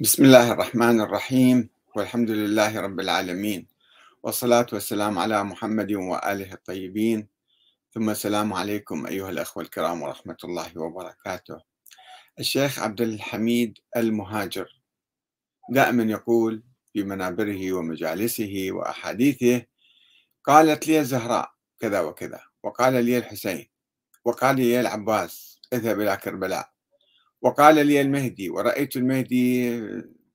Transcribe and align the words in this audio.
بسم 0.00 0.24
الله 0.24 0.52
الرحمن 0.52 1.00
الرحيم 1.00 1.68
والحمد 1.96 2.30
لله 2.30 2.80
رب 2.80 3.00
العالمين 3.00 3.66
والصلاة 4.22 4.66
والسلام 4.72 5.18
على 5.18 5.44
محمد 5.44 5.92
وآله 5.92 6.52
الطيبين. 6.52 7.28
ثم 7.94 8.10
السلام 8.10 8.52
عليكم 8.52 9.06
أيها 9.06 9.30
الأخوة 9.30 9.62
الكرام 9.62 10.02
ورحمة 10.02 10.36
الله 10.44 10.78
وبركاته. 10.78 11.60
الشيخ 12.38 12.78
عبد 12.78 13.00
الحميد 13.00 13.78
المهاجر 13.96 14.68
دائما 15.70 16.02
يقول 16.02 16.62
في 16.92 17.02
منابره 17.02 17.72
ومجالسه 17.72 18.68
وأحاديثه 18.70 19.62
قالت 20.44 20.88
لي 20.88 21.00
الزهراء 21.00 21.50
كذا 21.80 22.00
وكذا 22.00 22.40
وقال 22.62 23.04
لي 23.04 23.18
الحسين 23.18 23.66
وقال 24.24 24.56
لي 24.56 24.80
العباس 24.80 25.60
اذهب 25.72 26.00
إلى 26.00 26.16
كربلاء 26.16 26.77
وقال 27.42 27.86
لي 27.86 28.00
المهدي 28.00 28.50
ورأيت 28.50 28.96
المهدي 28.96 29.70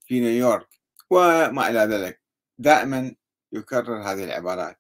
في 0.06 0.20
نيويورك 0.20 0.68
وما 1.10 1.70
إلى 1.70 1.80
ذلك. 1.80 2.22
دائما 2.58 3.16
يكرر 3.52 4.02
هذه 4.02 4.24
العبارات. 4.24 4.80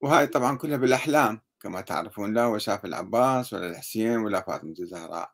وهذه 0.00 0.24
طبعا 0.26 0.58
كلها 0.58 0.76
بالأحلام 0.76 1.40
كما 1.60 1.80
تعرفون 1.80 2.34
لا 2.34 2.42
هو 2.42 2.58
شاف 2.58 2.84
العباس 2.84 3.52
ولا 3.52 3.66
الحسين 3.68 4.16
ولا 4.18 4.40
فاطمة 4.40 4.74
الزهراء. 4.78 5.32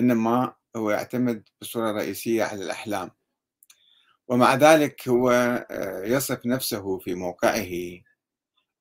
إنما 0.00 0.54
هو 0.76 0.90
يعتمد 0.90 1.48
بصورة 1.60 1.92
رئيسية 1.92 2.44
على 2.44 2.64
الأحلام. 2.64 3.10
ومع 4.28 4.54
ذلك 4.54 5.08
هو 5.08 5.30
آه، 5.70 6.04
يصف 6.04 6.46
نفسه 6.46 6.98
في 6.98 7.14
موقعه 7.14 7.70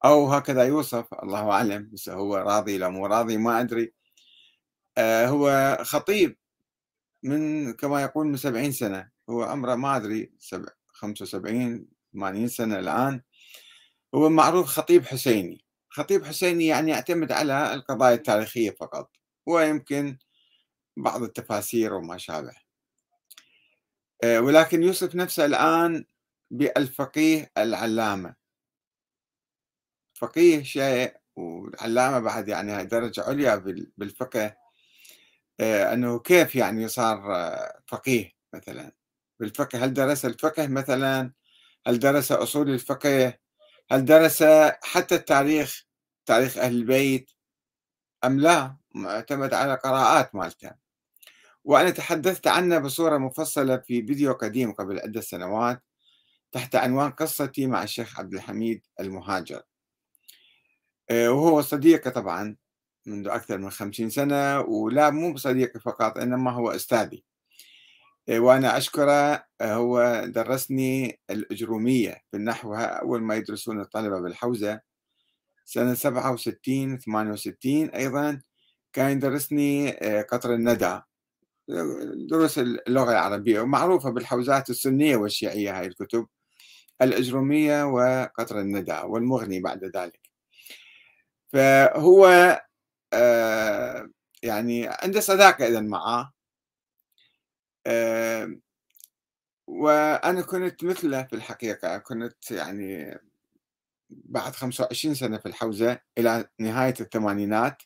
أو 0.06 0.28
هكذا 0.28 0.64
يوصف 0.64 1.14
الله 1.14 1.52
أعلم 1.52 1.92
هو 2.10 2.36
راضي 2.36 2.78
لا 2.78 2.90
مو 2.90 3.06
راضي 3.06 3.38
ما 3.38 3.62
أدري. 3.62 3.94
هو 5.00 5.78
خطيب 5.82 6.38
من 7.24 7.74
كما 7.74 8.02
يقول 8.02 8.28
من 8.28 8.38
سبعين 8.38 8.72
سنة 8.72 9.10
هو 9.30 9.44
عمره 9.44 9.76
ما 9.76 9.98
أدري 9.98 10.32
خمسة 10.88 11.24
وسبعين 11.24 11.88
ثمانين 12.14 12.48
سنة 12.48 12.80
الآن. 12.80 13.22
هو 14.16 14.30
معروف 14.30 14.66
خطيب 14.68 15.06
حسيني. 15.06 15.66
خطيب 15.90 16.26
حسيني 16.26 16.68
يعني 16.68 16.92
يعتمد 16.92 17.32
على 17.32 17.74
القضايا 17.74 18.16
التاريخية 18.16 18.72
فقط 18.72 19.12
ويمكن 19.46 20.18
بعض 20.98 21.24
التفاسير 21.24 21.94
وما 21.94 22.18
شابه. 22.18 22.54
آه، 24.24 24.40
ولكن 24.42 24.84
يوصف 24.84 25.16
نفسه 25.16 25.46
الآن 25.46 26.06
بالفقيه 26.52 27.52
العلامة. 27.58 28.36
فقيه 30.14 30.64
شيء 30.64 31.14
والعلامة 31.36 32.20
بعد 32.20 32.48
يعني 32.48 32.86
درجة 32.86 33.24
عليا 33.24 33.56
بالفقه 33.98 34.61
آه، 35.60 35.94
أنه 35.94 36.20
كيف 36.20 36.56
يعني 36.56 36.88
صار 36.88 37.36
آه، 37.36 37.82
فقيه 37.88 38.32
مثلا؟ 38.54 38.92
بالفقه 39.40 39.86
هل 39.86 39.94
درس 39.94 40.26
الفقه 40.26 40.68
مثلا؟ 40.68 41.32
هل 41.88 42.00
درس 42.00 42.32
أصول 42.32 42.70
الفقه؟ 42.70 43.34
هل 43.92 44.06
درس 44.06 44.44
حتى 44.84 45.16
التاريخ 45.16 45.84
تاريخ 46.26 46.58
أهل 46.58 46.76
البيت؟ 46.76 47.32
أم 48.26 48.40
لا؟ 48.40 48.78
معتمد 48.96 49.54
على 49.54 49.76
قراءات 49.76 50.36
مالته. 50.36 50.72
وأنا 51.64 51.90
تحدثت 51.90 52.48
عنه 52.48 52.80
بصورة 52.80 53.18
مفصلة 53.18 53.78
في 53.78 54.08
فيديو 54.08 54.34
قديم 54.34 54.74
قبل 54.74 55.00
عدة 55.00 55.22
سنوات 55.22 55.84
تحت 56.52 56.76
عنوان 56.76 57.12
قصتي 57.12 57.68
مع 57.68 57.84
الشيخ 57.84 58.20
عبد 58.20 58.34
الحميد 58.34 58.86
المهاجر. 59.00 59.62
آه، 61.10 61.30
وهو 61.32 61.62
صديقي 61.62 62.12
طبعا. 62.12 62.56
منذ 63.06 63.28
أكثر 63.28 63.58
من 63.58 63.70
خمسين 63.70 64.10
سنة 64.10 64.60
ولا 64.60 65.10
مو 65.10 65.34
بصديقي 65.34 65.80
فقط 65.80 66.18
إنما 66.18 66.52
هو 66.52 66.72
أستاذي. 66.72 67.24
إيه، 68.30 68.40
وأنا 68.40 68.78
أشكره 68.78 69.44
آه، 69.62 69.74
هو 69.74 70.24
درسني 70.28 71.20
الأجرومية 71.30 72.22
في 72.32 72.38
النحو 72.38 72.76
أول 72.76 73.22
ما 73.22 73.36
يدرسون 73.36 73.82
الطلبة 73.82 74.20
بالحوزة 74.20 74.82
سنة 75.66 75.94
سبعة 75.94 76.34
وستين 76.34 76.98
ثمانية 76.98 77.32
وستين 77.32 77.90
أيضا 77.90 78.42
كان 78.94 79.12
يدرسني 79.12 79.90
آه، 79.90 80.22
قطر 80.22 80.54
الندى. 80.54 81.02
دروس 82.30 82.60
اللغة 82.60 83.12
العربية 83.12 83.62
ومعروفة 83.62 84.10
بالحوزات 84.10 84.70
السنية 84.70 85.16
والشيعية 85.18 85.80
هاي 85.80 85.88
الكتب 85.88 86.28
الأجرومية 87.02 87.84
وقطر 87.86 88.60
الندى 88.60 89.00
والمغني 89.06 89.60
بعد 89.60 89.84
ذلك. 89.98 90.20
فهو 91.54 92.26
آه، 92.26 92.62
يعني 94.44 94.88
عندي 94.88 95.22
صداقة 95.22 95.68
إذا 95.68 95.82
معاه 95.82 96.34
آه، 97.88 98.48
وأنا 99.68 100.42
كنت 100.42 100.84
مثله 100.84 101.24
في 101.24 101.34
الحقيقة 101.34 101.98
كنت 101.98 102.52
يعني 102.52 103.18
بعد 104.10 104.54
25 104.56 105.16
سنة 105.16 105.38
في 105.38 105.46
الحوزة 105.46 106.00
إلى 106.18 106.50
نهاية 106.60 106.94
الثمانينات 107.02 107.84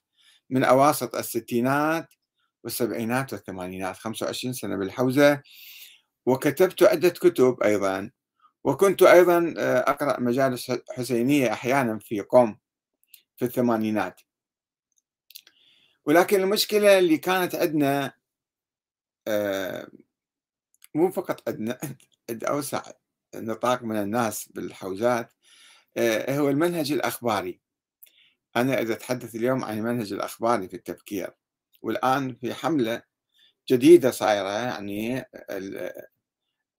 من 0.49 0.63
أواسط 0.63 1.15
الستينات 1.15 2.13
والسبعينات 2.63 3.33
والثمانينات 3.33 3.97
25 3.97 4.53
سنة 4.53 4.75
بالحوزة. 4.77 5.41
وكتبت 6.25 6.83
عدة 6.83 7.09
كتب 7.09 7.57
أيضا. 7.63 8.11
وكنت 8.63 9.03
أيضا 9.03 9.53
آه، 9.57 9.79
أقرأ 9.79 10.19
مجالس 10.19 10.71
حسينية 10.97 11.53
أحيانا 11.53 11.99
في 11.99 12.21
قم 12.21 12.57
في 13.37 13.45
الثمانينات. 13.45 14.21
ولكن 16.05 16.41
المشكلة 16.41 16.99
اللي 16.99 17.17
كانت 17.17 17.55
عندنا 17.55 18.13
آه، 19.27 19.87
مو 20.95 21.11
فقط 21.11 21.49
عندنا 21.49 21.79
عند 22.29 22.43
أوسع 22.43 22.83
نطاق 23.35 23.83
من 23.83 23.95
الناس 23.95 24.49
بالحوزات 24.49 25.33
آه، 25.97 26.37
هو 26.39 26.49
المنهج 26.49 26.91
الأخباري. 26.91 27.59
أنا 28.55 28.81
إذا 28.81 28.93
أتحدث 28.93 29.35
اليوم 29.35 29.65
عن 29.65 29.77
المنهج 29.77 30.13
الأخباري 30.13 30.69
في 30.69 30.75
التفكير 30.75 31.29
والآن 31.81 32.35
في 32.35 32.53
حملة 32.53 33.01
جديدة 33.69 34.11
صايرة 34.11 34.49
يعني 34.49 35.19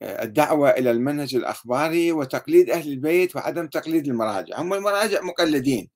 آه، 0.03 0.25
الدعوة 0.25 0.71
إلى 0.71 0.91
المنهج 0.91 1.35
الأخباري 1.35 2.13
وتقليد 2.13 2.71
أهل 2.71 2.93
البيت 2.93 3.37
وعدم 3.37 3.67
تقليد 3.67 4.07
المراجع. 4.09 4.61
هم 4.61 4.75
المراجع 4.75 5.23
مقلدين 5.23 5.91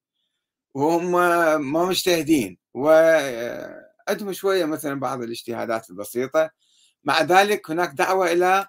وهم 0.75 1.13
ما 1.73 1.87
مجتهدين. 1.87 2.60
وعندهم 2.75 4.33
شوية 4.33 4.65
مثلا 4.65 5.01
بعض 5.01 5.23
الاجتهادات 5.23 5.91
البسيطة. 5.91 6.51
مع 7.05 7.23
ذلك 7.23 7.71
هناك 7.71 7.91
دعوة 7.91 8.33
إلى 8.33 8.69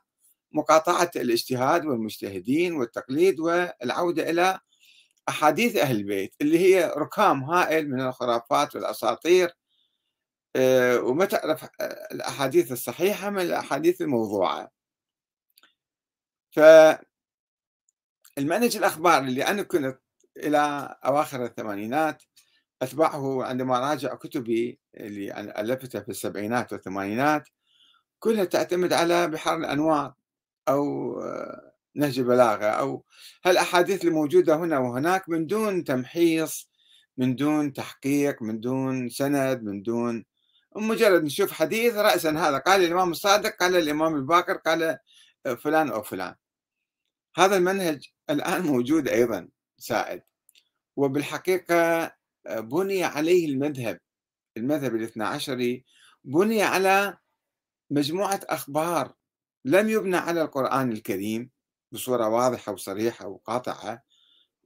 مقاطعة 0.51 1.12
الاجتهاد 1.16 1.85
والمجتهدين 1.85 2.73
والتقليد 2.73 3.39
والعودة 3.39 4.29
إلى 4.29 4.59
أحاديث 5.29 5.75
أهل 5.75 5.95
البيت 5.95 6.35
اللي 6.41 6.59
هي 6.59 6.94
ركام 6.97 7.44
هائل 7.44 7.89
من 7.91 8.01
الخرافات 8.01 8.75
والأساطير. 8.75 9.51
آه، 10.56 11.00
وما 11.01 11.25
تعرف 11.25 11.66
الأحاديث 12.12 12.72
الصحيحة 12.72 13.29
من 13.29 13.41
الأحاديث 13.41 14.01
الموضوعة. 14.01 14.72
فالمنهج 16.51 17.01
الأخبار 18.78 19.22
اللي 19.23 19.47
أنا 19.47 19.63
كنت 19.63 20.00
إلى 20.38 20.95
أواخر 21.06 21.45
الثمانينات 21.45 22.23
أتبعه 22.81 23.44
عندما 23.44 23.80
راجع 23.80 24.16
كتبي 24.16 24.80
اللي 24.96 25.42
ألفتها 25.58 26.02
في 26.02 26.09
السبعينات 26.09 26.74
والثمانينات 26.74 27.50
كلها 28.19 28.46
تعتمد 28.46 28.94
على 28.94 29.28
بحر 29.28 29.58
الأنوار 29.58 30.14
أو 30.69 31.16
نهج 31.96 32.19
البلاغة 32.19 32.66
أو 32.66 33.06
هالأحاديث 33.46 34.06
الموجودة 34.06 34.56
هنا 34.56 34.80
وهناك 34.80 35.30
من 35.30 35.47
دون 35.47 35.84
تمحيص 35.84 36.69
من 37.18 37.36
دون 37.36 37.74
تحقيق 37.74 38.42
من 38.42 38.59
دون 38.59 39.09
سند 39.09 39.63
من 39.63 39.81
دون 39.81 40.25
مجرد 40.75 41.24
نشوف 41.24 41.52
حديث 41.52 41.96
رأسا 41.96 42.30
هذا 42.30 42.57
قال 42.57 42.84
الإمام 42.84 43.12
الصادق 43.12 43.56
قال 43.56 43.75
الإمام 43.75 44.16
الباكر 44.16 44.54
قال 44.54 44.98
فلان 45.57 45.89
أو 45.89 46.04
فلان. 46.04 46.36
هذا 47.38 47.57
المنهج 47.57 48.10
الآن 48.30 48.62
موجود 48.62 49.07
أيضا 49.07 49.50
سائد. 49.77 50.22
وبالحقيقة 50.95 52.12
بني 52.49 53.03
عليه 53.03 53.45
المذهب 53.45 53.99
المذهب 54.57 54.95
الاثنى 54.95 55.23
عشري 55.23 55.85
بني 56.23 56.63
على 56.63 57.17
مجموعة 57.89 58.39
أخبار 58.43 59.13
لم 59.65 59.89
يبنى 59.89 60.17
على 60.17 60.41
القرآن 60.41 60.91
الكريم 60.91 61.49
بصورة 61.91 62.27
واضحة 62.29 62.71
وصريحة 62.71 63.27
وقاطعة. 63.27 64.03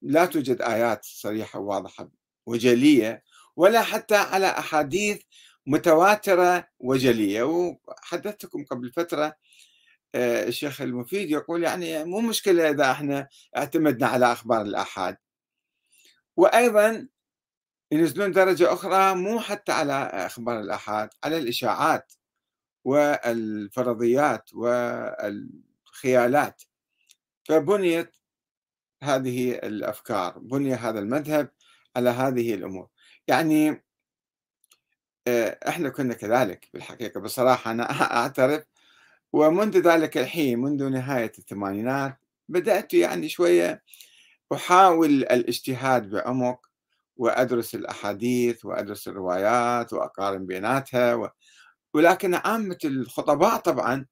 لا 0.01 0.25
توجد 0.25 0.61
آيات 0.61 1.05
صريحة 1.05 1.59
وواضحة 1.59 2.09
وجلية 2.45 3.23
ولا 3.55 3.81
حتى 3.81 4.15
على 4.15 4.47
أحاديث 4.47 5.21
متواترة 5.67 6.67
وجلية. 6.79 7.43
وحدثتكم 7.43 8.65
قبل 8.65 8.91
فترة 8.91 9.35
آه، 10.15 10.47
الشيخ 10.47 10.81
المفيد 10.81 11.31
يقول 11.31 11.63
يعني 11.63 12.03
مو 12.03 12.21
مشكلة 12.21 12.69
إذا 12.69 12.91
إحنا 12.91 13.27
اعتمدنا 13.57 14.07
على 14.07 14.31
أخبار 14.31 14.61
الآحاد. 14.61 15.17
وأيضا 16.37 17.07
ينزلون 17.91 18.31
درجة 18.31 18.73
أخرى 18.73 19.15
مو 19.15 19.39
حتى 19.39 19.71
على 19.71 19.93
أخبار 20.13 20.59
الآحاد 20.59 21.09
على 21.23 21.37
الإشاعات 21.37 22.13
والفرضيات 22.85 24.53
والخيالات. 24.53 26.63
فبنيت 27.45 28.15
هذه 29.03 29.51
الأفكار 29.51 30.39
بني 30.39 30.73
هذا 30.73 30.99
المذهب 30.99 31.49
على 31.95 32.09
هذه 32.09 32.53
الأمور. 32.53 32.87
يعني 33.27 33.83
آه، 35.27 35.59
إحنا 35.67 35.89
كنا 35.89 36.13
كذلك 36.13 36.69
بالحقيقة. 36.73 37.19
بصراحة 37.19 37.71
أنا 37.71 37.83
أعترف. 38.17 38.63
ومنذ 39.33 39.77
ذلك 39.79 40.17
الحين 40.17 40.59
منذ 40.59 40.89
نهاية 40.89 41.31
الثمانينات 41.39 42.17
بدأت 42.49 42.93
يعني 42.93 43.29
شوية 43.29 43.83
أحاول 44.53 45.09
الاجتهاد 45.09 46.09
بعمق. 46.09 46.69
وأدرس 47.17 47.75
الأحاديث 47.75 48.65
وأدرس 48.65 49.07
الروايات 49.07 49.93
وأقارن 49.93 50.45
بيناتها 50.45 51.15
و... 51.15 51.29
ولكن 51.93 52.35
عامة 52.35 52.77
الخطباء 52.85 53.57
طبعا 53.57 54.05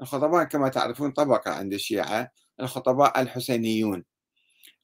الخطباء 0.00 0.44
كما 0.44 0.68
تعرفون 0.68 1.10
طبقة 1.10 1.50
عند 1.50 1.72
الشيعة 1.72 2.30
الخطباء 2.60 3.22
الحسينيون. 3.22 4.04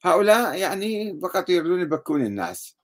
هؤلاء 0.03 0.59
يعني 0.59 1.21
فقط 1.23 1.51
يريدون 1.51 1.81
يبكون 1.81 2.27
الناس. 2.27 2.77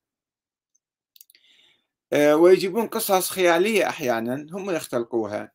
آه، 2.12 2.36
ويجيبون 2.36 2.86
قصص 2.86 3.30
خيالية 3.30 3.88
أحيانا 3.88 4.46
هم 4.52 4.70
يختلقوها. 4.70 5.52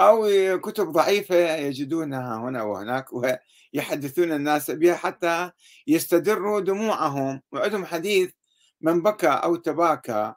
أو 0.00 0.28
كتب 0.60 0.92
ضعيفة 0.92 1.56
يجدونها 1.56 2.36
هنا 2.36 2.62
وهناك 2.62 3.06
ويحدثون 3.12 4.32
الناس 4.32 4.70
بها 4.70 4.94
حتى 4.96 5.50
يستدروا 5.86 6.60
دموعهم 6.60 7.42
وعندهم 7.52 7.84
حديث 7.84 8.32
من 8.80 9.02
بكى 9.02 9.28
أو 9.28 9.56
تباكى 9.56 10.34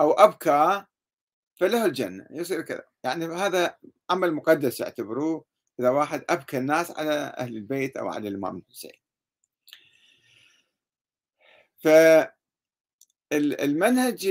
أو 0.00 0.12
أبكى 0.12 0.84
فله 1.56 1.84
الجنة 1.86 2.26
يصير 2.30 2.62
كذا. 2.62 2.84
يعني 3.04 3.26
هذا 3.26 3.76
عمل 4.10 4.34
مقدس 4.34 4.80
يعتبروه 4.80 5.44
إذا 5.80 5.90
واحد 5.90 6.24
أبكى 6.30 6.58
الناس 6.58 6.90
على 6.90 7.12
أهل 7.38 7.56
البيت 7.56 7.96
أو 7.96 8.08
على 8.08 8.28
الإمام 8.28 8.56
الحسين. 8.56 8.92
فالمنهج 13.30 14.26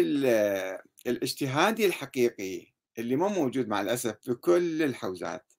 الاجتهادي 1.07 1.85
الحقيقي 1.85 2.73
اللي 2.99 3.15
مو 3.15 3.27
موجود 3.29 3.67
مع 3.67 3.81
الأسف 3.81 4.17
في 4.21 4.33
كل 4.33 4.83
الحوزات 4.83 5.53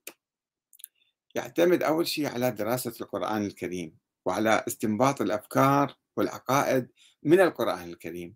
يعتمد 1.35 1.83
أول 1.83 2.07
شيء 2.07 2.27
على 2.27 2.51
دراسة 2.51 2.93
القرآن 3.01 3.45
الكريم 3.45 3.97
وعلى 4.25 4.63
استنباط 4.67 5.21
الأفكار 5.21 5.95
والعقائد 6.17 6.89
من 7.23 7.39
القرآن 7.39 7.89
الكريم 7.89 8.35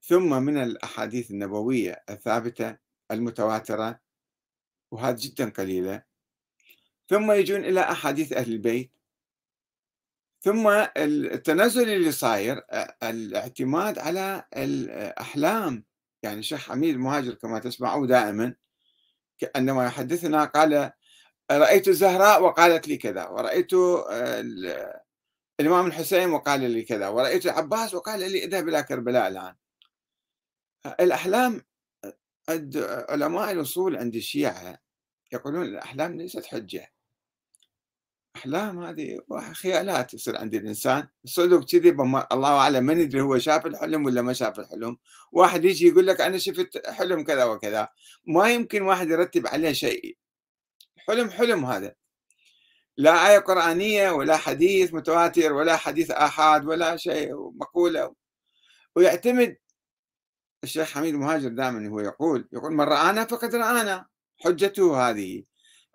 ثم 0.00 0.42
من 0.42 0.62
الأحاديث 0.62 1.30
النبوية 1.30 2.04
الثابتة 2.10 2.76
المتواترة 3.10 4.00
وهذه 4.90 5.16
جدا 5.18 5.50
قليلة. 5.50 6.02
ثم 7.08 7.32
يجون 7.32 7.64
إلى 7.64 7.80
أحاديث 7.80 8.32
أهل 8.32 8.52
البيت. 8.52 8.92
ثم 10.40 10.68
التنزل 10.96 11.88
اللي 11.88 12.12
صاير 12.12 12.62
الاعتماد 13.02 13.98
على 13.98 14.44
الأحلام. 14.56 15.84
يعني 16.22 16.38
الشيخ 16.38 16.68
حميد 16.68 16.94
المهاجر 16.94 17.34
كما 17.34 17.58
تسمعوا 17.58 18.06
دائما 18.06 18.54
عندما 19.56 19.86
يحدثنا 19.86 20.44
قال 20.44 20.92
رأيت 21.50 21.88
الزهراء 21.88 22.42
وقالت 22.42 22.88
لي 22.88 22.96
كذا 22.96 23.28
ورأيت 23.28 23.70
الإمام 25.60 25.86
الحسين 25.86 26.30
وقال 26.30 26.70
لي 26.70 26.82
كذا 26.82 27.08
ورأيت 27.08 27.46
العباس 27.46 27.94
وقال 27.94 28.20
لي 28.20 28.44
اذهب 28.44 28.68
إلى 28.68 28.82
كربلاء 28.82 29.28
الآن. 29.28 29.54
الأحلام 31.00 31.62
علماء 33.08 33.52
الأصول 33.52 33.96
عند 33.96 34.14
الشيعة 34.14 34.78
يقولون 35.32 35.62
الأحلام 35.62 36.16
ليست 36.16 36.46
حجة. 36.46 36.92
أحلام 38.36 38.84
هذه 38.84 39.20
خيالات 39.52 40.14
يصير 40.14 40.38
عند 40.38 40.54
الإنسان. 40.54 41.08
صدق 41.24 41.64
كذي 41.64 41.90
الله 42.32 42.58
أعلم 42.58 42.84
من 42.84 43.00
يدري 43.00 43.20
هو 43.20 43.38
شاف 43.38 43.66
الحلم 43.66 44.04
ولا 44.04 44.22
ما 44.22 44.32
شاف 44.32 44.60
الحلم. 44.60 44.96
واحد 45.32 45.64
يجي 45.64 45.88
يقول 45.88 46.06
لك 46.06 46.20
أنا 46.20 46.38
شفت 46.38 46.86
حلم 46.86 47.24
كذا 47.24 47.44
وكذا. 47.44 47.88
ما 48.26 48.50
يمكن 48.50 48.82
واحد 48.82 49.10
يرتب 49.10 49.46
عليه 49.46 49.72
شيء. 49.72 50.16
حلم 50.96 51.30
حلم 51.30 51.64
هذا. 51.64 51.94
لا 52.96 53.30
آية 53.30 53.38
قرآنية 53.38 54.10
ولا 54.10 54.36
حديث 54.36 54.94
متواتر 54.94 55.52
ولا 55.52 55.76
حديث 55.76 56.10
آحاد 56.10 56.66
ولا 56.66 56.96
شيء 56.96 57.34
مقولة 57.34 58.14
ويعتمد 58.96 59.56
الشيخ 60.64 60.92
حميد 60.92 61.14
مهاجر 61.14 61.48
دائما 61.48 61.88
هو 61.88 62.00
يقول 62.00 62.48
يقول 62.52 62.72
من 62.72 62.84
رآنا 62.84 63.24
فقد 63.24 63.54
رآنا. 63.54 64.06
حجته 64.44 65.10
هذه 65.10 65.44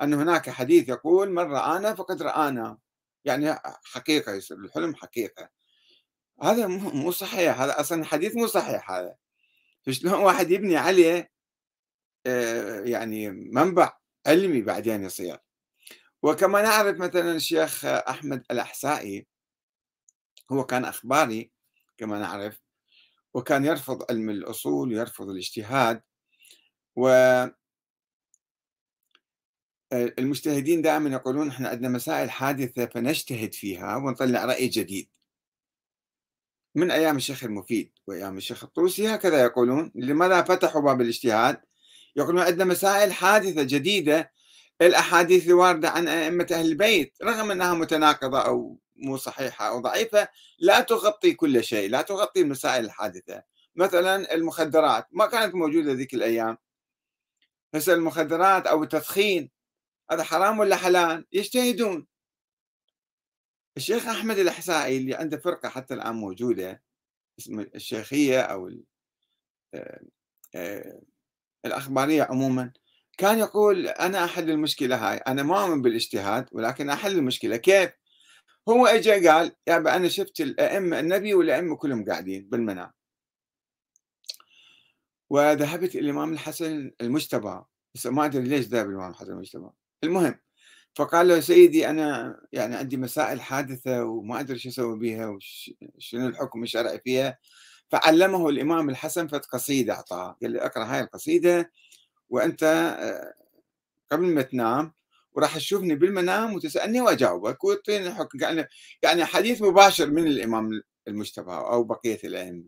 أن 0.02 0.14
هناك 0.14 0.50
حديث 0.50 0.90
يقول 0.90 1.32
من 1.32 1.44
رآنا 1.52 1.96
فقد 1.96 2.22
رآنا. 2.22 2.78
يعني 3.26 3.56
حقيقة 3.84 4.34
يصير 4.34 4.58
الحلم 4.58 4.96
حقيقة. 4.96 5.50
هذا 6.44 6.68
مو 6.68 7.12
صحيح. 7.12 7.62
هذا 7.62 7.80
أصلا 7.80 8.06
حديث 8.06 8.36
مو 8.36 8.48
صحيح 8.48 8.92
هذا. 8.92 9.16
فشلون 9.86 10.14
واحد 10.14 10.52
يبني 10.52 10.78
عليه 10.78 11.32
آه، 12.26 12.82
يعني 12.82 13.32
منبع 13.32 13.98
علمي 14.28 14.62
بعدين 14.62 15.04
يصير؟ 15.04 15.38
وكما 16.24 16.62
نعرف 16.62 16.98
مثلا 16.98 17.32
الشيخ 17.36 17.86
أحمد 17.86 18.44
الأحسائي 18.52 19.28
هو 20.52 20.66
كان 20.66 20.86
أخباري 20.86 21.52
كما 21.98 22.20
نعرف 22.20 22.62
وكان 23.34 23.66
يرفض 23.66 24.06
علم 24.12 24.30
الأصول 24.30 24.94
ويرفض 24.94 25.30
الاجتهاد 25.30 26.02
و 26.96 27.10
المجتهدين 29.94 30.82
دائما 30.82 31.10
يقولون 31.10 31.48
إحنا 31.50 31.70
عندنا 31.70 31.90
مسائل 31.90 32.32
حادثة 32.32 32.86
فنجتهد 32.86 33.54
فيها 33.54 33.96
ونطلع 33.96 34.46
رأي 34.46 34.68
جديد. 34.68 35.10
من 36.76 36.92
أيام 36.92 37.18
الشيخ 37.18 37.44
المفيد 37.44 37.92
وأيام 38.08 38.38
الشيخ 38.38 38.64
الطوسي 38.64 39.08
هكذا 39.16 39.42
يقولون 39.44 39.92
لماذا 39.96 40.42
فتحوا 40.42 40.82
باب 40.82 41.02
الاجتهاد 41.02 41.62
يقولون 42.16 42.42
عندنا 42.42 42.66
مسائل 42.66 43.14
حادثة 43.14 43.64
جديدة 43.64 44.32
الأحاديث 44.82 45.48
الواردة 45.48 45.90
عن 45.90 46.08
أئمة 46.08 46.48
أهل 46.52 46.66
البيت 46.66 47.18
رغم 47.24 47.52
أنها 47.52 47.74
متناقضة 47.74 48.40
أو 48.40 48.80
مو 48.96 49.18
صحيحة 49.18 49.68
أو 49.70 49.80
ضعيفة 49.80 50.28
لا 50.60 50.82
تغطي 50.82 51.34
كل 51.34 51.64
شيء 51.64 51.90
لا 51.90 52.02
تغطي 52.02 52.42
المسائل 52.42 52.86
الحادثة. 52.86 53.44
مثلا 53.76 54.34
المخدرات 54.34 55.08
ما 55.12 55.26
كانت 55.26 55.56
موجودة 55.56 55.94
ذيك 55.94 56.14
الأيام. 56.14 56.58
هسه 57.76 57.94
المخدرات 57.94 58.68
أو 58.68 58.84
التدخين 58.84 59.52
هذا 60.12 60.24
حرام 60.24 60.60
ولا 60.60 60.76
حلال؟ 60.76 61.26
يجتهدون. 61.32 62.08
الشيخ 63.78 64.08
أحمد 64.08 64.38
الأحسائي 64.38 64.98
اللي 64.98 65.16
عنده 65.16 65.38
فرقة 65.38 65.70
حتى 65.70 65.94
الآن 65.94 66.16
موجودة 66.16 66.84
اسم 67.40 67.60
الشيخية 67.60 68.42
أو 68.42 68.72
آه، 69.74 70.02
آه، 70.56 71.02
الأخبارية 71.66 72.24
عموما 72.24 72.74
كان 73.18 73.40
يقول 73.40 73.88
أنا 73.88 74.26
أحل 74.26 74.50
المشكلة 74.52 74.96
هاي 75.12 75.18
أنا 75.18 75.44
ما 75.44 75.64
أؤمن 75.64 75.82
بالاجتهاد 75.82 76.50
ولكن 76.52 76.90
أحل 76.90 77.18
المشكلة. 77.18 77.58
كيف؟ 77.58 77.92
هو 78.70 78.88
اجى 78.88 79.28
قال 79.28 79.52
يا 79.68 79.78
أنا 79.96 80.08
شفت 80.08 80.42
الأئمة 80.42 81.00
النبي 81.00 81.34
والأئمة 81.34 81.76
كلهم 81.76 82.06
قاعدين 82.06 82.50
بالمنام. 82.50 82.92
وذهبت 85.30 85.96
إلى 85.96 86.00
الإمام 86.00 86.34
الحسن 86.34 86.92
المجتبى. 87.02 87.62
بس 87.96 88.08
ما 88.08 88.26
أدري 88.26 88.44
ليش 88.48 88.66
ذهب 88.66 88.90
الإمام 88.90 89.12
الحسن 89.12 89.32
المجتبى. 89.32 89.70
المهم 90.04 90.40
فقال 90.96 91.28
له 91.28 91.40
سيدي 91.40 91.90
أنا 91.90 92.40
يعني 92.54 92.76
عندي 92.76 92.98
مسائل 92.98 93.42
حادثة 93.42 94.04
وما 94.06 94.40
أدري 94.40 94.60
شو 94.60 94.70
أسوي 94.70 95.00
بها 95.00 95.28
وشنو 95.28 96.28
الحكم 96.28 96.64
الشرعي 96.64 97.00
فيها. 97.00 97.38
فعلمه 97.90 98.50
الإمام 98.50 98.90
الحسن 98.90 99.28
فت 99.28 99.46
قصيدة 99.46 99.94
أعطاه. 99.94 100.38
قال 100.42 100.52
لي 100.52 100.62
أقرأ 100.66 100.84
هاي 100.86 101.02
القصيدة 101.02 101.72
وأنت 102.30 102.64
آه، 102.64 103.34
قبل 104.12 104.26
ما 104.26 104.42
تنام 104.42 104.94
وراح 105.34 105.56
تشوفني 105.58 105.96
بالمنام 105.96 106.54
وتسألني 106.54 107.02
وأجاوبك 107.02 107.64
وتعطيني 107.64 108.08
الحكم 108.08 108.40
يعني 108.42 108.68
يعني 109.04 109.26
حديث 109.26 109.62
مباشر 109.62 110.10
من 110.10 110.28
الإمام 110.28 110.82
المجتبى 111.08 111.52
أو 111.52 111.84
بقية 111.84 112.20
الأئمة. 112.24 112.64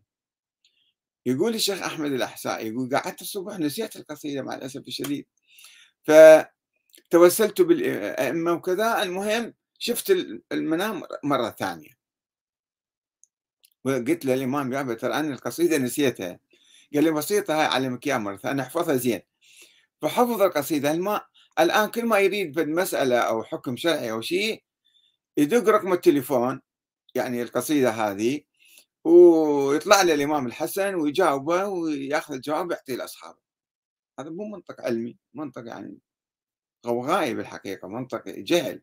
يقول 1.26 1.56
الشيخ 1.56 1.82
أحمد 1.84 2.12
الأحسائي 2.12 2.68
يقول 2.68 2.96
قعدت 2.96 3.22
الصبح 3.22 3.60
نسيت 3.60 3.96
القصيدة 3.96 4.42
مع 4.42 4.56
الأسف 4.56 4.82
الشديد. 4.88 5.26
ف 6.04 6.12
توسلت 7.10 7.62
بالأئمة 7.62 8.54
وكذا 8.54 9.04
المهم 9.04 9.54
شفت 9.80 10.12
المنام 10.52 11.04
مرة 11.24 11.50
ثانية. 11.50 12.00
وقلت 13.86 14.26
للإمام 14.26 14.74
يابا 14.74 14.94
ترى 14.94 15.14
أنا 15.14 15.34
القصيدة 15.34 15.78
نسيتها؟ 15.78 16.40
قال 16.94 17.04
لي 17.04 17.12
بسيطة 17.12 17.60
هاي 17.60 17.66
أعلمك 17.66 18.08
إياها 18.08 18.18
مرة 18.18 18.38
ثانية 18.38 18.64
احفظها 18.64 18.96
زين. 18.96 19.22
فحفظ 20.02 20.42
القصيدة. 20.42 20.92
الماء 20.92 21.26
الآن 21.60 21.92
كل 21.92 22.06
ما 22.06 22.20
يريد 22.20 22.52
بالمسألة 22.52 23.18
أو 23.20 23.44
حكم 23.44 23.78
شرعي 23.78 24.12
أو 24.12 24.22
شيء 24.22 24.64
يدق 25.38 25.70
رقم 25.70 25.94
التليفون 25.94 26.62
يعني 27.16 27.42
القصيدة 27.42 27.90
هذه 27.90 28.42
ويطلع 29.04 30.02
له 30.02 30.14
الإمام 30.14 30.48
الحسن 30.48 30.96
ويجاوبه 30.96 31.66
ويأخذ 31.68 32.34
الجواب 32.34 32.70
ويعطيه 32.70 32.96
لأصحابه. 32.96 33.40
هذا 34.20 34.30
مو 34.30 34.46
منطق 34.48 34.82
علمي 34.82 35.18
منطق 35.34 35.68
يعني 35.68 35.98
غوغائي 36.88 37.34
بالحقيقة 37.34 37.88
منطق 37.88 38.24
جهل 38.30 38.82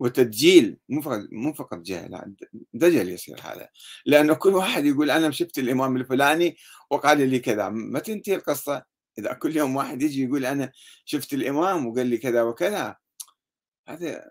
وتدجيل 0.00 0.78
مو 0.88 1.02
فقط 1.02 1.20
مو 1.32 1.52
فقط 1.52 1.78
جهل 1.78 2.34
دجل 2.72 3.08
يصير 3.08 3.40
هذا. 3.40 3.68
لأنه 4.06 4.34
كل 4.34 4.54
واحد 4.54 4.86
يقول 4.86 5.10
أنا 5.10 5.30
شفت 5.30 5.58
الإمام 5.58 5.96
الفلاني 5.96 6.56
وقال 6.90 7.28
لي 7.30 7.38
كذا 7.38 7.68
ما 7.68 7.98
تنتهي 7.98 8.34
القصة. 8.34 8.91
إذا 9.18 9.32
كل 9.32 9.56
يوم 9.56 9.76
واحد 9.76 10.02
يجي 10.02 10.24
يقول 10.24 10.46
أنا 10.46 10.72
شفت 11.04 11.32
الإمام 11.34 11.86
وقال 11.86 12.06
لي 12.06 12.18
كذا 12.18 12.42
وكذا 12.42 12.96
هذا 13.88 14.24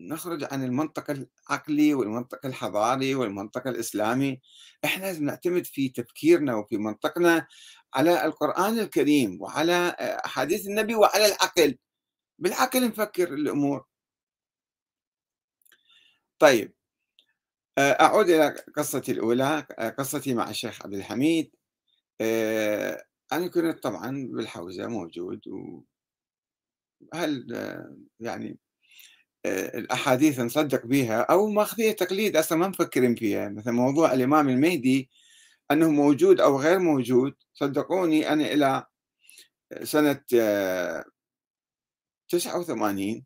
نخرج 0.00 0.44
عن 0.52 0.64
المنطق 0.64 1.10
العقلي 1.10 1.94
والمنطق 1.94 2.46
الحضاري 2.46 3.14
والمنطق 3.14 3.66
الإسلامي. 3.66 4.40
إحنا 4.84 5.04
لازم 5.06 5.24
نعتمد 5.24 5.66
في 5.66 5.88
تفكيرنا 5.88 6.54
وفي 6.54 6.76
منطقنا 6.76 7.46
على 7.94 8.24
القرآن 8.24 8.78
الكريم 8.78 9.42
وعلى 9.42 9.96
أحاديث 10.24 10.66
النبي 10.66 10.94
وعلى 10.94 11.26
العقل. 11.26 11.78
بالعقل 12.38 12.86
نفكر 12.88 13.34
الأمور. 13.34 13.84
طيب 16.38 16.74
آه، 17.78 17.92
أعود 17.92 18.28
إلى 18.30 18.64
قصتي 18.76 19.12
الأولى 19.12 19.66
آه، 19.78 19.88
قصتي 19.90 20.34
مع 20.34 20.50
الشيخ 20.50 20.82
عبد 20.84 20.94
الحميد. 20.94 21.54
آه، 22.20 23.04
أنا 23.32 23.46
كنت 23.48 23.82
طبعا 23.82 24.28
بالحوزة 24.32 24.86
موجود 24.86 25.48
و 25.48 25.82
هل 27.14 27.46
يعني 28.20 28.58
الأحاديث 29.46 30.40
نصدق 30.40 30.86
بها 30.86 31.20
أو 31.20 31.48
ماخذية 31.48 31.92
تقليد 31.92 32.36
أصلا 32.36 32.58
ما 32.58 32.68
مفكرين 32.68 33.14
فيها. 33.14 33.48
مثل 33.48 33.72
موضوع 33.72 34.12
الإمام 34.12 34.48
المهدي 34.48 35.10
أنه 35.70 35.90
موجود 35.90 36.40
أو 36.40 36.60
غير 36.60 36.78
موجود 36.78 37.34
صدقوني 37.54 38.32
أنا 38.32 38.52
إلى 38.52 38.86
سنة 39.82 40.20
89 42.28 43.24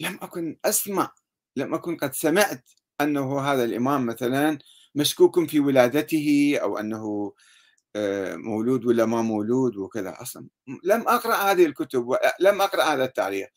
لم 0.00 0.18
أكن 0.22 0.58
أسمع 0.64 1.14
لم 1.56 1.74
أكن 1.74 1.96
قد 1.96 2.14
سمعت 2.14 2.70
أنه 3.00 3.40
هذا 3.40 3.64
الإمام 3.64 4.06
مثلا 4.06 4.58
مشكوك 4.94 5.48
في 5.50 5.60
ولادته 5.60 6.58
أو 6.62 6.78
أنه 6.78 6.96
آه، 6.96 7.32
مولود 8.36 8.84
ولا 8.86 9.06
ما 9.06 9.22
مولود 9.22 9.76
وكذا 9.76 10.16
أصلا. 10.22 10.46
لم 10.84 11.08
أقرأ 11.08 11.34
هذه 11.34 11.66
الكتب 11.66 12.16
لم 12.40 12.60
أقرأ 12.60 12.82
هذا 12.82 13.04
التاريخ. 13.04 13.48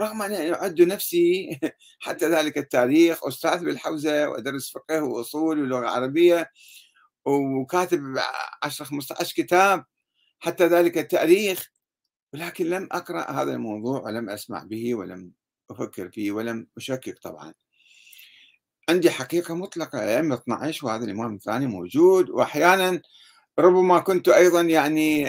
رغم 0.00 0.22
أني 0.22 0.54
أعد 0.54 0.82
نفسي 0.82 1.58
حتى 2.06 2.28
ذلك 2.28 2.58
التاريخ 2.58 3.26
أستاذ 3.26 3.64
بالحوزة 3.64 4.28
وأدرس 4.28 4.70
فقه 4.70 5.02
وأصول 5.02 5.62
ولغة 5.62 5.86
عربية 5.86 6.50
وكاتب 7.24 8.18
10 8.62 8.84
15 8.84 9.34
كتاب 9.36 9.84
حتى 10.38 10.66
ذلك 10.66 10.98
التاريخ 10.98 11.70
ولكن 12.32 12.66
لم 12.66 12.88
أقرأ 12.92 13.30
هذا 13.30 13.52
الموضوع 13.52 14.00
ولم 14.00 14.30
أسمع 14.30 14.62
به 14.64 14.94
ولم 14.94 15.32
أفكر 15.70 16.10
فيه 16.10 16.32
ولم 16.32 16.66
أشكك 16.76 17.18
طبعا. 17.22 17.54
عندي 18.88 19.10
حقيقة 19.10 19.54
مطلقة 19.54 20.00
أيام 20.00 20.32
12 20.32 20.86
وهذا 20.86 21.04
الإمام 21.04 21.34
الثاني 21.34 21.66
موجود 21.66 22.30
وأحيانا 22.30 23.02
ربما 23.58 23.98
كنت 23.98 24.28
أيضا 24.28 24.60
يعني 24.62 25.22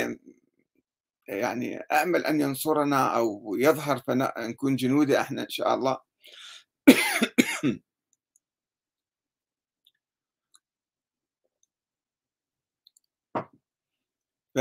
يعني 1.27 1.77
أأمل 1.79 2.25
أن 2.25 2.41
ينصرنا 2.41 3.07
أو 3.17 3.55
يظهر 3.59 3.97
فنكون 3.99 4.75
جنوده 4.75 5.21
إحنا 5.21 5.41
إن 5.43 5.49
شاء 5.49 5.75
الله. 5.75 5.97
ف 14.55 14.59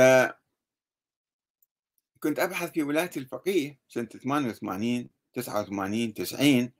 كنت 2.20 2.38
أبحث 2.38 2.70
في 2.72 2.82
ولاية 2.82 3.10
الفقيه 3.16 3.78
سنة 3.88 4.04
88 4.06 5.08
89 5.34 6.14
90 6.14 6.72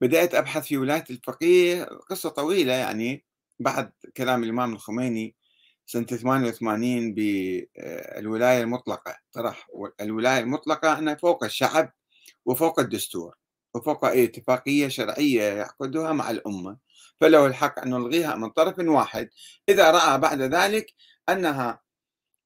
بدأت 0.00 0.34
أبحث 0.34 0.64
في 0.66 0.76
ولاية 0.78 1.04
الفقيه 1.10 1.84
قصة 1.84 2.28
طويلة 2.30 2.72
يعني 2.72 3.24
بعد 3.60 3.92
كلام 4.16 4.44
الإمام 4.44 4.72
الخميني 4.72 5.34
سنة 5.86 6.06
88 6.06 7.14
بالولاية 7.14 8.60
المطلقة 8.60 9.16
طرح 9.32 9.68
الولاية 10.00 10.40
المطلقة 10.40 10.98
أنها 10.98 11.14
فوق 11.14 11.44
الشعب 11.44 11.92
وفوق 12.46 12.80
الدستور 12.80 13.34
وفوق 13.74 14.04
أي 14.04 14.24
اتفاقية 14.24 14.88
شرعية 14.88 15.42
يعقدها 15.42 16.12
مع 16.12 16.30
الأمة. 16.30 16.76
فله 17.20 17.46
الحق 17.46 17.78
أن 17.80 17.88
يلغيها 17.92 18.34
من 18.36 18.50
طرف 18.50 18.78
واحد. 18.78 19.28
إذا 19.68 19.90
رأى 19.90 20.18
بعد 20.18 20.40
ذلك 20.40 20.94
أنها 21.28 21.80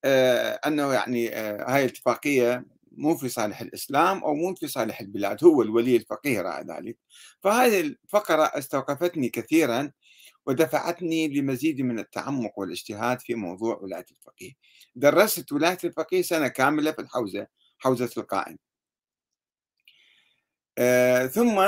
آه، 0.04 0.60
أنه 0.66 0.92
يعني 0.92 1.36
آه، 1.36 1.74
هاي 1.74 1.84
الاتفاقية 1.84 2.64
مو 2.92 3.16
في 3.16 3.28
صالح 3.28 3.60
الإسلام 3.60 4.24
أو 4.24 4.34
مو 4.34 4.54
في 4.54 4.68
صالح 4.68 5.00
البلاد 5.00 5.44
هو 5.44 5.62
الولي 5.62 5.96
الفقيه 5.96 6.40
رأى 6.40 6.64
ذلك. 6.64 6.98
فهذه 7.42 7.80
الفقرة 7.80 8.42
استوقفتني 8.44 9.28
كثيرا 9.28 9.92
ودفعتني 10.48 11.28
لمزيد 11.28 11.80
من 11.80 11.98
التعمق 11.98 12.58
والاجتهاد 12.58 13.20
في 13.20 13.34
موضوع 13.34 13.76
ولاية 13.76 14.06
الفقيه. 14.10 14.52
درست 14.94 15.52
ولاية 15.52 15.78
الفقيه 15.84 16.22
سنة 16.22 16.48
كاملة 16.48 16.92
في 16.92 17.02
الحوزة 17.02 17.46
حوزة 17.78 18.10
القائم. 18.16 18.58
آه 20.78 21.26
ثم 21.26 21.60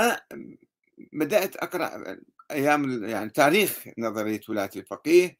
بدأت 1.13 1.57
أقرأ 1.57 2.17
أيام 2.51 3.05
يعني 3.05 3.31
تاريخ 3.31 3.89
نظرية 3.99 4.41
ولاية 4.49 4.71
الفقيه 4.77 5.37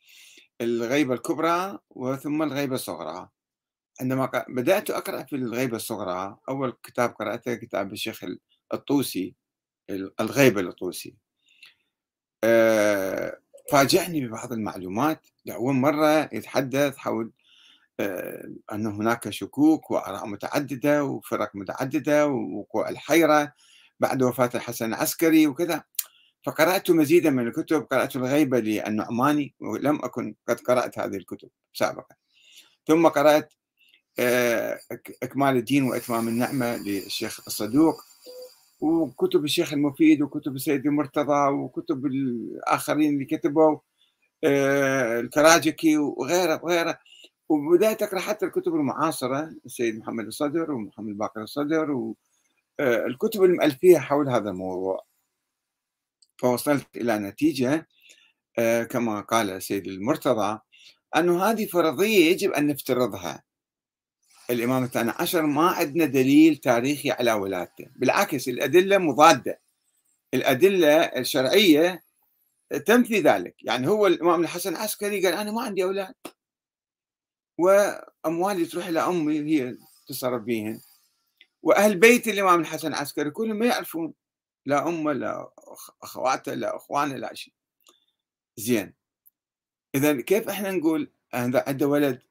الغيبة 0.61 1.15
الكبرى 1.15 1.79
وثم 1.91 2.43
الغيبة 2.43 2.75
الصغرى. 2.75 3.29
عندما 4.01 4.45
بدأت 4.49 4.91
أقرأ 4.91 5.23
في 5.23 5.37
الغيبة 5.37 5.77
الصغرى 5.77 6.39
أول 6.49 6.73
كتاب 6.83 7.11
قرأته 7.11 7.55
كتاب 7.55 7.93
الشيخ 7.93 8.25
الطوسي 8.75 9.35
الغيبة 10.21 10.61
الطوسي 10.61 11.17
فاجأني 13.71 14.27
ببعض 14.27 14.53
المعلومات. 14.53 15.27
لأول 15.45 15.75
مرة 15.75 16.29
يتحدث 16.33 16.97
حول 16.97 17.33
آه، 18.01 18.51
أن 18.73 18.87
هناك 18.87 19.31
شكوك 19.31 19.91
وآراء 19.91 20.27
متعددة 20.27 21.05
وفرق 21.05 21.51
متعددة 21.55 22.27
ووقوع 22.27 22.89
الحيرة 22.89 23.53
بعد 24.01 24.23
وفاة 24.23 24.51
الحسن 24.55 24.87
العسكري 24.87 25.47
وكذا. 25.47 25.85
فقرأت 26.47 26.91
مزيدا 26.91 27.31
من 27.31 27.47
الكتب 27.47 27.83
قرأت 27.91 28.17
الغيبة 28.17 28.59
للنعماني 28.61 29.55
ولم 29.61 30.05
أكن 30.05 30.35
قد 30.49 30.61
قرأت 30.61 30.99
هذه 30.99 31.17
الكتب 31.17 31.49
سابقا. 31.75 32.15
ثم 32.87 33.07
قرأت 33.09 33.53
آه، 34.19 34.81
إكمال 35.23 35.57
الدين 35.57 35.85
وإتمام 35.85 36.29
النعمة 36.29 36.77
للشيخ 36.77 37.41
الصدوق. 37.47 38.05
وكتب 38.81 39.45
الشيخ 39.45 39.73
المفيد 39.73 40.23
وكتب 40.23 40.55
السيد 40.55 40.87
المرتضى 40.87 41.49
وكتب 41.53 42.07
الآخرين 42.07 43.15
اللي 43.15 43.25
كتبوا 43.25 43.79
آه، 44.45 45.21
الكراجكي 45.21 45.99
وغيره 45.99 46.61
وغيره 46.65 46.99
وبدأت 47.49 48.03
أقرأ 48.03 48.21
حتى 48.21 48.47
الكتب 48.47 48.75
المعاصرة 48.75 49.51
السيد 49.67 49.99
محمد 49.99 50.27
الصدر 50.27 50.73
ومحمد 50.73 51.19
باقر 51.19 51.43
الصدر 51.43 51.91
والكتب 51.91 53.41
آه، 53.43 53.45
المألفية 53.45 53.99
حول 53.99 54.29
هذا 54.29 54.51
الموضوع. 54.51 55.05
فوصلت 56.39 56.97
إلى 56.97 57.19
نتيجة 57.19 57.89
كما 58.91 59.21
قال 59.21 59.51
السيد 59.51 59.87
المرتضى 59.87 60.59
أن 61.17 61.31
هذه 61.31 61.67
فرضية 61.67 62.31
يجب 62.31 62.51
أن 62.53 62.67
نفترضها. 62.67 63.43
الإمام 64.51 64.85
الثاني. 64.85 65.11
عشر 65.11 65.47
ما 65.47 65.71
عندنا 65.71 66.05
دليل 66.05 66.57
تاريخي 66.57 67.11
على 67.11 67.33
ولادته 67.33 67.87
بالعكس 67.97 68.49
الأدلة 68.49 68.99
مضادة. 68.99 69.61
الأدلة 70.35 70.97
الشرعية 70.97 72.03
تنفي 72.87 73.21
ذلك. 73.21 73.55
يعني 73.63 73.89
هو 73.89 74.07
الإمام 74.07 74.41
الحسن 74.41 74.73
العسكري 74.73 75.27
قال 75.27 75.35
أنا 75.35 75.53
ما 75.53 75.63
عندي 75.63 75.85
أولاد. 75.85 76.15
وأموالي 77.59 78.65
تروح 78.67 78.87
إلى 78.87 79.01
أمي 79.01 79.39
هي 79.39 79.77
تصرف 80.07 80.43
بيهن. 80.43 80.81
وأهل 81.63 81.97
بيت 81.97 82.29
الإمام 82.29 82.61
الحسن 82.61 82.89
العسكري 82.89 83.31
كلهم 83.31 83.57
ما 83.57 83.67
يعرفون. 83.67 84.15
لا 84.67 84.89
أمه 84.89 85.13
لا 85.13 85.51
أخواته 86.03 86.55
لا 86.55 86.77
أخوانه 86.77 87.17
لا 87.17 87.35
شيء. 87.35 87.55
زين. 88.57 88.95
إذا 89.95 90.21
كيف 90.21 90.49
إحنا 90.49 90.71
نقول 90.71 91.11
عنده 91.35 91.89
ولد؟ 91.89 92.23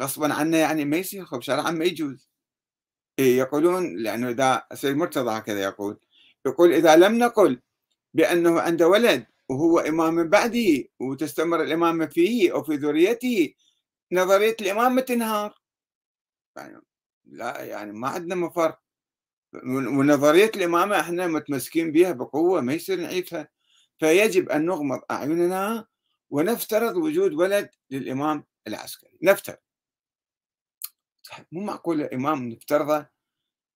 غصبا 0.00 0.34
عنه 0.34 0.56
يعني 0.56 0.84
ما 0.84 0.96
يصير 0.96 1.24
خب 1.24 1.40
شرعا 1.42 1.70
ما 1.70 1.84
يجوز. 1.84 2.30
إيه 3.18 3.38
يقولون 3.38 3.96
لأنه 3.96 4.30
إذا 4.30 4.66
سيد 4.74 4.96
مرتضى 4.96 5.30
هكذا 5.38 5.62
يقول 5.62 5.98
يقول 6.46 6.72
إذا 6.72 6.96
لم 6.96 7.18
نقل 7.18 7.60
بأنه 8.14 8.60
عنده 8.60 8.88
ولد 8.88 9.26
وهو 9.48 9.78
إمام 9.78 10.14
من 10.14 10.28
بعده 10.28 10.84
وتستمر 11.00 11.62
الإمامة 11.62 12.06
فيه 12.06 12.52
أو 12.52 12.62
في 12.62 12.76
ذريته 12.76 13.54
نظرية 14.12 14.56
الإمامة 14.60 15.00
تنهار. 15.00 15.60
يعني 16.56 16.80
لا 17.24 17.64
يعني 17.64 17.92
ما 17.92 18.08
عندنا 18.08 18.34
مفر. 18.34 18.76
ونظرية 19.64 20.50
الإمامة 20.56 21.00
إحنا 21.00 21.26
متمسكين 21.26 21.92
بها 21.92 22.12
بقوة 22.12 22.60
ما 22.60 22.72
يصير 22.74 23.00
نعيدها. 23.00 23.48
فيجب 23.98 24.48
أن 24.50 24.66
نغمض 24.66 25.00
أعيننا 25.10 25.86
ونفترض 26.30 26.96
وجود 26.96 27.32
ولد 27.34 27.70
للإمام 27.90 28.44
العسكري. 28.66 29.18
نفترض. 29.22 29.56
مو 31.52 31.60
معقول 31.60 32.02
إمام 32.02 32.48
نفترضه؟ 32.48 33.06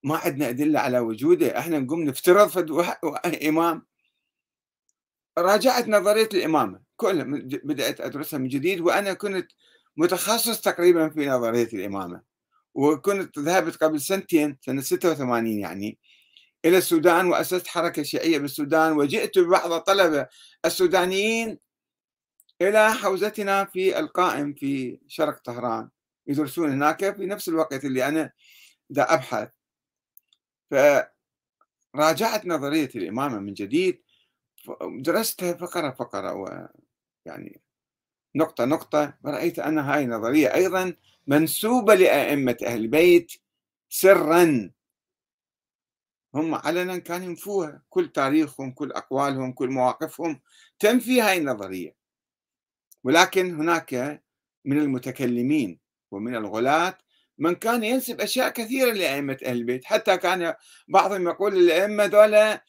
ما 0.02 0.16
عندنا 0.16 0.48
أدلة 0.48 0.80
على 0.80 0.98
وجوده 0.98 1.58
إحنا 1.58 1.78
نقوم 1.78 2.02
نفترض 2.02 2.48
فد 2.48 2.70
إمام. 3.48 3.86
راجعت 5.38 5.88
نظرية 5.88 6.28
الإمامة 6.34 6.80
كلها 6.96 7.24
بدأت 7.64 8.00
أدرسها 8.00 8.38
من 8.38 8.48
جديد 8.48 8.80
وأنا 8.80 9.12
كنت 9.14 9.50
متخصص 9.96 10.60
تقريبا 10.60 11.08
في 11.08 11.26
نظرية 11.26 11.68
الإمامة 11.72 12.22
وكنت 12.74 13.38
ذهبت 13.38 13.76
قبل 13.76 14.00
سنتين 14.00 14.58
سنة 14.60 14.80
86 14.80 15.46
يعني 15.58 15.98
إلى 16.64 16.78
السودان 16.78 17.26
وأسست 17.26 17.66
حركة 17.66 18.02
شيعية 18.02 18.38
بالسودان 18.38 18.92
وجئت 18.92 19.38
ببعض 19.38 19.72
الطلبة 19.72 20.26
السودانيين 20.64 21.58
إلى 22.62 22.92
حوزتنا 22.92 23.64
في 23.64 23.98
القائم 23.98 24.54
في 24.54 24.98
شرق 25.08 25.38
طهران. 25.42 25.88
يدرسون 26.26 26.70
هناك 26.70 27.16
في 27.16 27.26
نفس 27.26 27.48
الوقت 27.48 27.84
اللي 27.84 28.08
أنا 28.08 28.32
دا 28.90 29.14
أبحث. 29.14 29.48
فراجعت 30.70 32.46
نظرية 32.46 32.90
الإمامة 32.94 33.38
من 33.38 33.54
جديد 33.54 34.02
درستها 34.98 35.52
فقرة 35.52 35.90
فقرة 35.90 36.32
ويعني 36.34 37.60
نقطة 38.36 38.64
نقطة 38.64 39.14
فرأيت 39.24 39.58
أن 39.58 39.78
هاي 39.78 40.04
النظرية 40.04 40.54
أيضا 40.54 40.94
منسوبة 41.26 41.94
لأئمة 41.94 42.56
أهل 42.66 42.80
البيت 42.80 43.32
سرا. 43.88 44.70
هم 46.34 46.54
علنا 46.54 46.98
كانوا 46.98 47.26
ينفوها 47.26 47.82
كل 47.90 48.12
تاريخهم 48.12 48.72
كل 48.72 48.92
أقوالهم 48.92 49.52
كل 49.52 49.68
مواقفهم 49.68 50.40
تنفي 50.78 51.20
هاي 51.20 51.38
النظرية. 51.38 51.96
ولكن 53.04 53.54
هناك 53.54 54.22
من 54.64 54.78
المتكلمين 54.78 55.85
ومن 56.16 56.36
الغلاة 56.36 56.98
من 57.38 57.54
كان 57.54 57.84
ينسب 57.84 58.20
أشياء 58.20 58.48
كثيرة 58.48 58.92
لأئمة 58.92 59.38
أهل 59.44 59.56
البيت. 59.56 59.84
حتى 59.84 60.16
كان 60.16 60.54
بعضهم 60.88 61.28
يقول 61.28 61.56
الأئمة 61.56 62.04
ذولا 62.04 62.64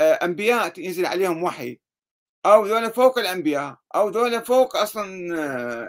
آه، 0.00 0.12
أنبياء 0.12 0.80
ينزل 0.80 1.06
عليهم 1.06 1.42
وحي. 1.42 1.80
أو 2.46 2.66
ذولا 2.66 2.88
فوق 2.88 3.18
الأنبياء. 3.18 3.76
أو 3.94 4.08
ذولا 4.08 4.40
فوق 4.40 4.76
أصلا 4.76 5.36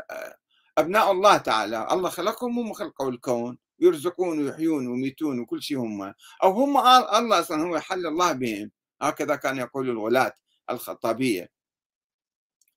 آه، 0.09 0.35
أبناء 0.77 1.11
الله 1.11 1.37
تعالى. 1.37 1.87
الله 1.91 2.09
خلقهم 2.09 2.59
هم 2.59 2.73
خلقوا 2.73 3.11
الكون. 3.11 3.57
يرزقون 3.79 4.45
ويحيون 4.45 4.87
ويميتون 4.87 5.39
وكل 5.39 5.61
شيء 5.63 5.77
هم. 5.77 6.13
أو 6.43 6.51
هم 6.51 6.77
الله 7.17 7.39
أصلا 7.39 7.61
هو 7.63 7.79
حل 7.79 8.07
الله 8.07 8.31
بهم. 8.33 8.71
هكذا 9.01 9.35
كان 9.35 9.57
يقول 9.57 9.89
الغلاة 9.89 10.33
الخطابية. 10.69 11.49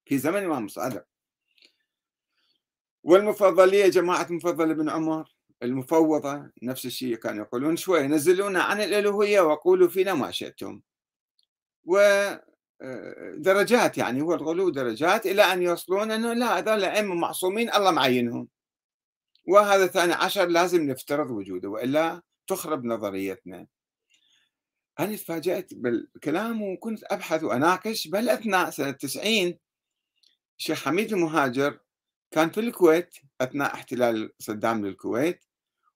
في 0.06 0.18
زمن 0.18 0.36
الإمام 0.38 0.64
الصادق 0.64 1.09
والمفضلية 3.02 3.88
جماعة 3.88 4.26
مفضل 4.30 4.74
بن 4.74 4.88
عمر 4.88 5.34
المفوضة 5.62 6.50
نفس 6.62 6.86
الشيء 6.86 7.16
كانوا 7.16 7.44
يقولون 7.44 7.76
شوي 7.76 8.06
نزلونا 8.06 8.62
عن 8.62 8.80
الألوهية 8.80 9.40
وقولوا 9.40 9.88
فينا 9.88 10.14
ما 10.14 10.30
شئتم. 10.30 10.80
ودرجات 11.84 13.98
آه، 13.98 14.02
يعني 14.04 14.22
هو 14.22 14.34
الغلو 14.34 14.68
درجات 14.68 15.26
إلى 15.26 15.42
أن 15.42 15.62
يوصلون 15.62 16.10
أنه 16.10 16.32
لا 16.32 16.58
هذول 16.58 16.84
أئمة 16.84 17.14
معصومين 17.14 17.74
الله 17.74 17.90
معينهم. 17.90 18.48
وهذا 19.48 19.84
الثاني 19.84 20.12
عشر 20.12 20.46
لازم 20.46 20.90
نفترض 20.90 21.30
وجوده 21.30 21.68
وإلا 21.68 22.22
تخرب 22.46 22.84
نظريتنا. 22.84 23.66
أنا 25.00 25.16
تفاجأت 25.16 25.74
بالكلام 25.74 26.62
وكنت 26.62 27.04
أبحث 27.04 27.44
وأناقش 27.44 28.08
بل 28.08 28.28
أثناء 28.28 28.70
سنة 28.70 28.90
90 28.90 29.54
الشيخ 30.58 30.84
حميد 30.84 31.12
المهاجر 31.12 31.78
كان 32.30 32.50
في 32.50 32.60
الكويت 32.60 33.14
أثناء 33.40 33.74
احتلال 33.74 34.32
صدام 34.38 34.86
للكويت 34.86 35.44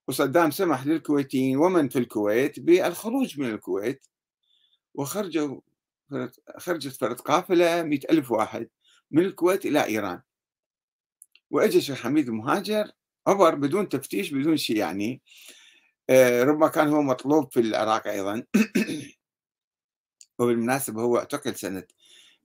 وصدام 0.09 0.51
سمح 0.51 0.87
للكويتيين 0.87 1.57
ومن 1.57 1.89
في 1.89 1.99
الكويت 1.99 2.61
بالخروج 2.61 3.41
من 3.41 3.51
الكويت. 3.51 4.07
وخرجوا 4.95 5.61
خرجت 6.59 6.97
فرد 7.01 7.21
قافلة 7.21 7.83
مئة 7.83 8.11
ألف 8.11 8.31
واحد 8.31 8.69
من 9.11 9.25
الكويت 9.25 9.67
إلى 9.67 9.85
إيران. 9.85 10.23
وأجى 11.51 11.79
الشيخ 11.79 12.03
حميد 12.03 12.29
المهاجر 12.29 12.91
عبر 13.27 13.55
بدون 13.55 13.89
تفتيش 13.89 14.31
بدون 14.35 14.57
شيء 14.57 14.77
يعني 14.77 15.23
آه، 16.11 16.43
ربما 16.45 16.69
كان 16.69 16.89
هو 16.89 17.03
مطلوب 17.03 17.53
في 17.53 17.61
العراق 17.61 18.07
أيضا. 18.09 18.45
وبالمناسبة 20.39 21.03
هو 21.03 21.19
اعتقل 21.19 21.55
سنة 21.57 21.85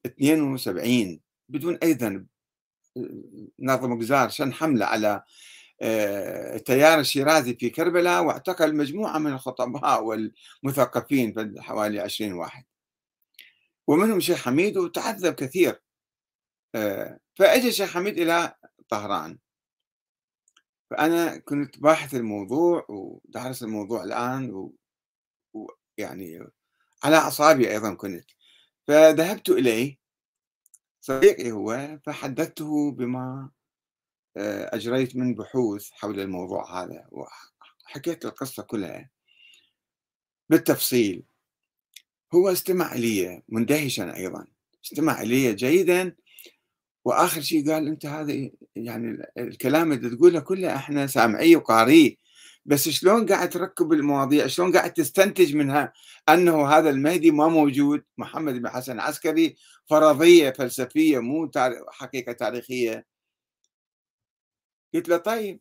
72 0.06 1.22
بدون 1.50 1.76
أي 1.84 1.94
ذنب. 1.94 2.28
ناظم 3.60 4.00
قزار 4.00 4.30
شن 4.30 4.54
حملة 4.54 4.86
على 4.86 5.24
التيار 5.82 6.98
آه، 6.98 7.02
الشيرازي 7.02 7.56
في 7.56 7.70
كربلاء 7.70 8.24
واعتقل 8.24 8.76
مجموعة 8.76 9.18
من 9.18 9.34
الخطباء 9.34 10.04
والمثقفين 10.04 11.62
حوالي 11.62 12.00
20 12.00 12.34
واحد. 12.34 12.64
ومنهم 13.88 14.18
الشيخ 14.18 14.46
حميد 14.46 14.78
وتعذب 14.78 15.34
كثير. 15.34 15.82
آه، 16.76 17.20
فأجى 17.36 17.68
الشيخ 17.68 17.90
حميد 17.94 18.18
إلى 18.18 18.56
طهران. 18.90 19.38
فأنا 20.90 21.38
كنت 21.38 21.80
باحث 21.80 22.16
الموضوع 22.16 22.86
ودارس 22.90 23.64
الموضوع 23.64 24.04
الآن 24.04 24.72
ويعني 25.54 26.48
على 27.04 27.16
أعصابي 27.16 27.72
أيضا 27.72 27.94
كنت. 27.94 28.26
فذهبت 28.88 29.50
إليه 29.50 29.98
صديقي 31.10 31.52
هو 31.52 32.00
فحدثته 32.06 32.92
بما 32.92 33.50
آه، 34.38 34.76
أجريت 34.76 35.16
من 35.16 35.36
بحوث 35.36 35.90
حول 35.92 36.20
الموضوع 36.20 36.84
هذا 36.84 37.08
وحكيت 37.12 38.26
القصة 38.26 38.64
كلها 38.64 39.10
بالتفصيل. 40.50 41.24
هو 42.34 42.50
استمع 42.50 42.94
لي 42.94 43.42
مندهشا 43.50 44.16
أيضا 44.16 44.48
استمع 44.86 45.22
لي 45.22 45.54
جيدا 45.54 46.16
وآخر 47.06 47.42
شيء 47.42 47.72
قال 47.72 47.88
أنت 47.88 48.06
هذا 48.06 48.50
يعني 48.76 49.32
الكلام 49.38 49.92
اللي 49.92 50.10
تقوله 50.10 50.40
كله 50.40 50.76
إحنا 50.76 51.08
سامعيه 51.08 51.58
وقاريه 51.58 52.16
بس 52.70 52.90
شلون 52.90 53.26
قاعد 53.26 53.50
تركب 53.50 53.94
المواضيع؟ 53.94 54.48
شلون 54.48 54.72
قاعد 54.78 54.94
تستنتج 54.94 55.56
منها 55.56 55.94
أنه 56.30 56.68
هذا 56.68 56.90
المهدي 56.90 57.32
ما 57.32 57.48
موجود؟ 57.48 58.04
محمد 58.18 58.54
بن 58.54 58.70
حسن 58.70 59.00
عسكري 59.00 59.56
فرضية 59.86 60.50
فلسفية 60.50 61.20
مو 61.20 61.52
حقيقة 61.90 62.32
تاريخية. 62.32 63.06
قلت 64.94 65.10
له 65.10 65.18
طيب 65.18 65.60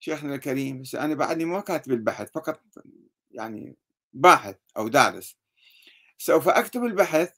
شيخنا 0.00 0.34
الكريم 0.34 0.82
بس 0.82 0.94
أنا 0.94 1.14
بعدني 1.14 1.44
ما 1.44 1.60
كاتب 1.60 1.92
البحث 1.92 2.30
فقط 2.30 2.62
يعني 3.30 3.76
باحث 4.12 4.56
أو 4.76 4.88
دارس. 4.88 5.36
سوف 6.18 6.48
أكتب 6.48 6.84
البحث 6.84 7.32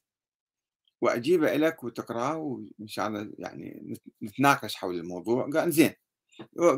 وأجيبه 1.01 1.55
لك 1.55 1.83
وتقرأه 1.83 2.37
وإن 2.37 2.87
شاء 2.87 3.07
الله 3.07 3.31
يعني 3.39 3.97
نتناقش 4.23 4.75
حول 4.75 4.95
الموضوع. 4.95 5.49
قال 5.49 5.71
زين. 5.71 5.93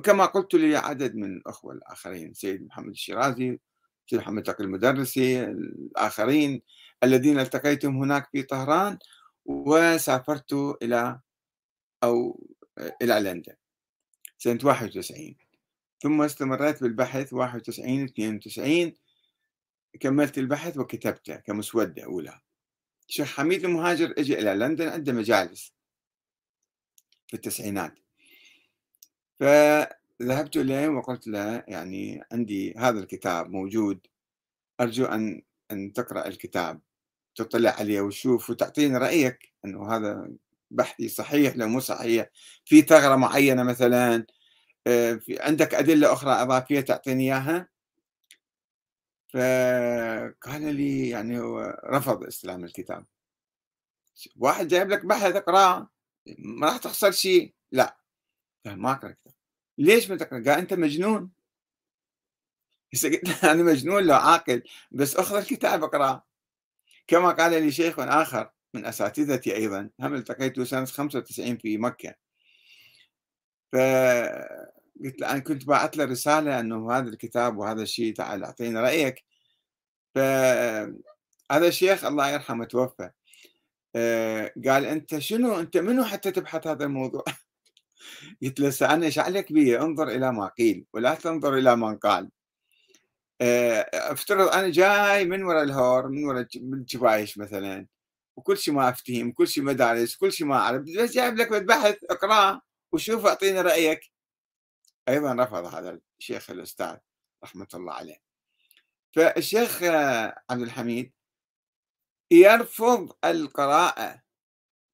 كما 0.03 0.25
قلت 0.25 0.53
لي 0.53 0.75
عدد 0.75 1.15
من 1.15 1.37
الأخوة 1.37 1.73
الآخرين 1.73 2.33
سيد 2.33 2.65
محمد 2.65 2.89
الشيرازي 2.89 3.59
سيد 4.07 4.19
محمد 4.19 4.43
تقي 4.43 4.63
المدرسي 4.63 5.43
الآخرين 5.43 6.61
الذين 7.03 7.39
التقيتهم 7.39 7.97
هناك 7.97 8.29
في 8.31 8.43
طهران 8.43 8.97
وسافرت 9.45 10.53
إلى 10.83 11.19
أو 12.03 12.43
إلى 13.01 13.19
لندن 13.19 13.55
سنة 14.37 14.59
91 14.63 15.35
ثم 15.99 16.21
استمريت 16.21 16.83
بالبحث 16.83 17.33
91 17.33 18.03
92 18.03 18.93
كملت 19.99 20.37
البحث 20.37 20.77
وكتبته 20.77 21.35
كمسودة 21.35 22.03
أولى. 22.03 22.41
الشيخ 23.09 23.27
حميد 23.27 23.65
المهاجر 23.65 24.13
اجى 24.17 24.39
إلى 24.39 24.55
لندن 24.55 24.87
عنده 24.87 25.13
مجالس 25.13 25.73
في 27.27 27.33
التسعينات. 27.33 27.99
فذهبت 29.41 30.57
إليه 30.57 30.87
وقلت 30.87 31.27
له 31.27 31.63
يعني 31.67 32.23
عندي 32.31 32.73
هذا 32.77 32.99
الكتاب 32.99 33.49
موجود 33.49 34.07
أرجو 34.81 35.05
أن 35.05 35.41
أن 35.71 35.93
تقرأ 35.93 36.27
الكتاب 36.27 36.81
تطلع 37.35 37.71
عليه 37.71 38.01
وتشوف 38.01 38.49
وتعطيني 38.49 38.97
رأيك 38.97 39.53
إنه 39.65 39.95
هذا 39.95 40.31
بحثي 40.71 41.09
صحيح 41.09 41.55
لو 41.55 41.67
مو 41.67 41.79
صحيح 41.79 42.29
في 42.65 42.81
ثغرة 42.81 43.15
معينة 43.15 43.63
مثلا 43.63 44.25
آه، 44.87 45.13
في 45.13 45.39
عندك 45.41 45.73
أدلة 45.75 46.13
أخرى 46.13 46.31
إضافية 46.31 46.81
تعطيني 46.81 47.23
إياها؟ 47.23 47.69
فقال 49.33 50.75
لي 50.75 51.09
يعني 51.09 51.39
هو 51.39 51.79
رفض 51.85 52.23
استلام 52.23 52.63
الكتاب. 52.63 53.05
واحد 54.37 54.67
جايب 54.67 54.89
لك 54.89 55.05
بحث 55.05 55.35
اقراه 55.35 55.89
ما 56.39 56.67
راح 56.67 56.77
تخسر 56.77 57.11
شيء 57.11 57.53
لا. 57.71 58.00
قال 58.65 58.79
ما 58.79 58.91
أقرأ 58.91 59.11
كتاب. 59.11 59.33
ليش 59.77 60.09
ما 60.09 60.17
تقرأ؟ 60.17 60.37
قال 60.37 60.49
أنت 60.49 60.73
مجنون. 60.73 61.31
قلت 63.03 63.43
أنا 63.43 63.63
مجنون 63.63 64.03
لو 64.03 64.15
عاقل 64.15 64.63
بس 64.91 65.15
أخذ 65.15 65.35
الكتاب 65.35 65.83
أقرأه. 65.83 66.25
كما 67.07 67.31
قال 67.31 67.51
لي 67.63 67.71
شيخ 67.71 67.99
آخر 67.99 68.51
من 68.73 68.85
أساتذتي 68.85 69.55
أيضا 69.55 69.89
هم 69.99 70.13
التقيته 70.13 70.63
سنة 70.63 70.85
95 70.85 71.57
في 71.57 71.77
مكة. 71.77 72.15
ف 73.71 73.75
قلت 75.03 75.19
له 75.21 75.31
أنا 75.31 75.39
كنت 75.39 75.65
باعت 75.65 75.97
له 75.97 76.05
رسالة 76.05 76.59
أنه 76.59 76.91
هذا 76.91 77.09
الكتاب 77.09 77.57
وهذا 77.57 77.81
الشيء 77.81 78.13
تعال 78.13 78.43
أعطيني 78.43 78.79
رأيك. 78.79 79.23
فهذا 80.15 81.67
الشيخ 81.67 82.05
الله 82.05 82.29
يرحمه 82.29 82.65
توفى. 82.65 83.09
آه، 83.95 84.53
قال 84.67 84.85
أنت 84.85 85.19
شنو؟ 85.19 85.59
أنت 85.59 85.77
منو 85.77 86.03
حتى 86.03 86.31
تبحث 86.31 86.67
هذا 86.67 86.85
الموضوع؟ 86.85 87.23
قلت 88.43 88.59
له 88.59 89.03
إيش 89.05 89.19
عليك 89.19 89.53
بي 89.53 89.79
انظر 89.79 90.07
إلى 90.07 90.31
ما 90.31 90.47
قيل 90.47 90.85
ولا 90.93 91.15
تنظر 91.15 91.57
إلى 91.57 91.75
من 91.75 91.97
قال. 91.97 92.29
آه، 93.41 93.89
افترض 93.93 94.47
أنا 94.47 94.69
جاي 94.69 95.25
من 95.25 95.43
وراء 95.43 95.63
الهور 95.63 96.07
من 96.09 96.25
وراء 96.25 96.47
الجبايش 96.55 97.37
مثلا 97.37 97.87
وكل 98.37 98.57
شيء 98.57 98.73
ما 98.73 98.89
أفتهم 98.89 99.31
كل 99.31 99.47
شيء 99.47 99.63
مدارس 99.63 100.15
كل 100.15 100.31
شيء 100.33 100.47
ما 100.47 100.55
أعرف 100.55 100.81
بس 100.81 101.11
جايب 101.11 101.35
لك 101.37 101.63
بحث 101.63 101.97
اقراه 102.09 102.61
وشوف 102.91 103.25
أعطيني 103.25 103.61
رأيك. 103.61 104.11
أيضا 105.09 105.33
رفض 105.33 105.65
هذا 105.65 105.99
الشيخ 106.19 106.49
الأستاذ 106.49 106.97
رحمة 107.43 107.67
الله 107.73 107.93
عليه. 107.93 108.17
فالشيخ 109.15 109.83
عبد 110.49 110.61
الحميد 110.61 111.13
يرفض 112.31 113.11
القراءة 113.25 114.21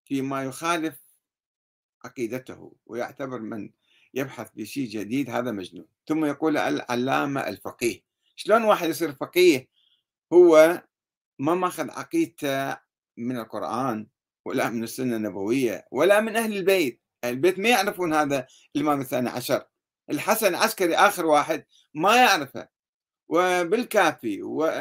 فيما 0.05 0.43
يخالف 0.43 1.06
عقيدته 2.07 2.73
ويعتبر 2.85 3.39
من 3.39 3.69
يبحث 4.13 4.49
بشيء 4.55 4.87
جديد 4.89 5.29
هذا 5.29 5.51
مجنون. 5.51 5.85
ثم 6.07 6.25
يقول 6.25 6.57
العلامة 6.57 7.41
الفقيه. 7.47 8.03
شلون 8.35 8.63
واحد 8.63 8.89
يصير 8.89 9.11
فقيه؟ 9.11 9.67
هو 10.33 10.83
ما 11.39 11.55
ماخذ 11.55 11.89
عقيدته 11.89 12.77
من 13.17 13.37
القرآن 13.37 14.07
ولا 14.45 14.69
من 14.69 14.83
السنة 14.83 15.15
النبوية 15.15 15.87
ولا 15.91 16.19
من 16.19 16.35
أهل 16.35 16.57
البيت. 16.57 17.01
البيت 17.23 17.59
ما 17.59 17.69
يعرفون 17.69 18.13
هذا 18.13 18.47
الإمام 18.75 19.01
الثاني 19.01 19.29
عشر. 19.29 19.65
الحسن 20.09 20.47
العسكري 20.47 20.95
آخر 20.95 21.25
واحد 21.25 21.65
ما 21.93 22.15
يعرفه. 22.15 22.67
وبالكافي 23.29 24.41
وب 24.43 24.79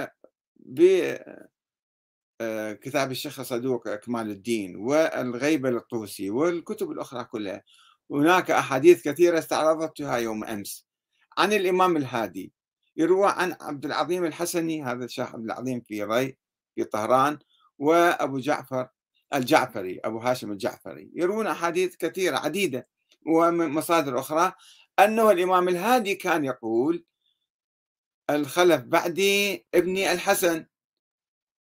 كتاب 2.82 3.10
الشيخ 3.10 3.42
صدوق 3.42 3.94
كمال 3.94 4.30
الدين 4.30 4.76
والغيبة 4.76 5.70
للطوسي 5.70 6.30
والكتب 6.30 6.90
الأخرى 6.90 7.24
كلها. 7.24 7.62
هناك 8.10 8.50
أحاديث 8.50 9.02
كثيرة 9.02 9.38
استعرضتها 9.38 10.16
يوم 10.16 10.44
أمس. 10.44 10.86
عن 11.38 11.52
الإمام 11.52 11.96
الهادي. 11.96 12.52
يروى 12.96 13.28
عن 13.28 13.56
عبد 13.60 13.84
العظيم 13.84 14.24
الحسني 14.24 14.84
هذا 14.84 15.04
الشيخ 15.04 15.34
عبد 15.34 15.44
العظيم 15.44 15.80
في 15.80 16.04
ري 16.04 16.36
في 16.74 16.84
طهران 16.84 17.38
وأبو 17.78 18.38
جعفر 18.38 18.88
الجعفري 19.34 20.00
أبو 20.04 20.18
هاشم 20.18 20.52
الجعفري. 20.52 21.10
يروون 21.14 21.46
أحاديث 21.46 21.96
كثيرة 21.96 22.36
عديدة 22.36 22.88
ومصادر 23.26 24.18
أخرى. 24.18 24.52
أنه 24.98 25.30
الإمام 25.30 25.68
الهادي 25.68 26.14
كان 26.14 26.44
يقول 26.44 27.04
الخلف 28.30 28.82
بعدي 28.82 29.66
ابني 29.74 30.12
الحسن. 30.12 30.66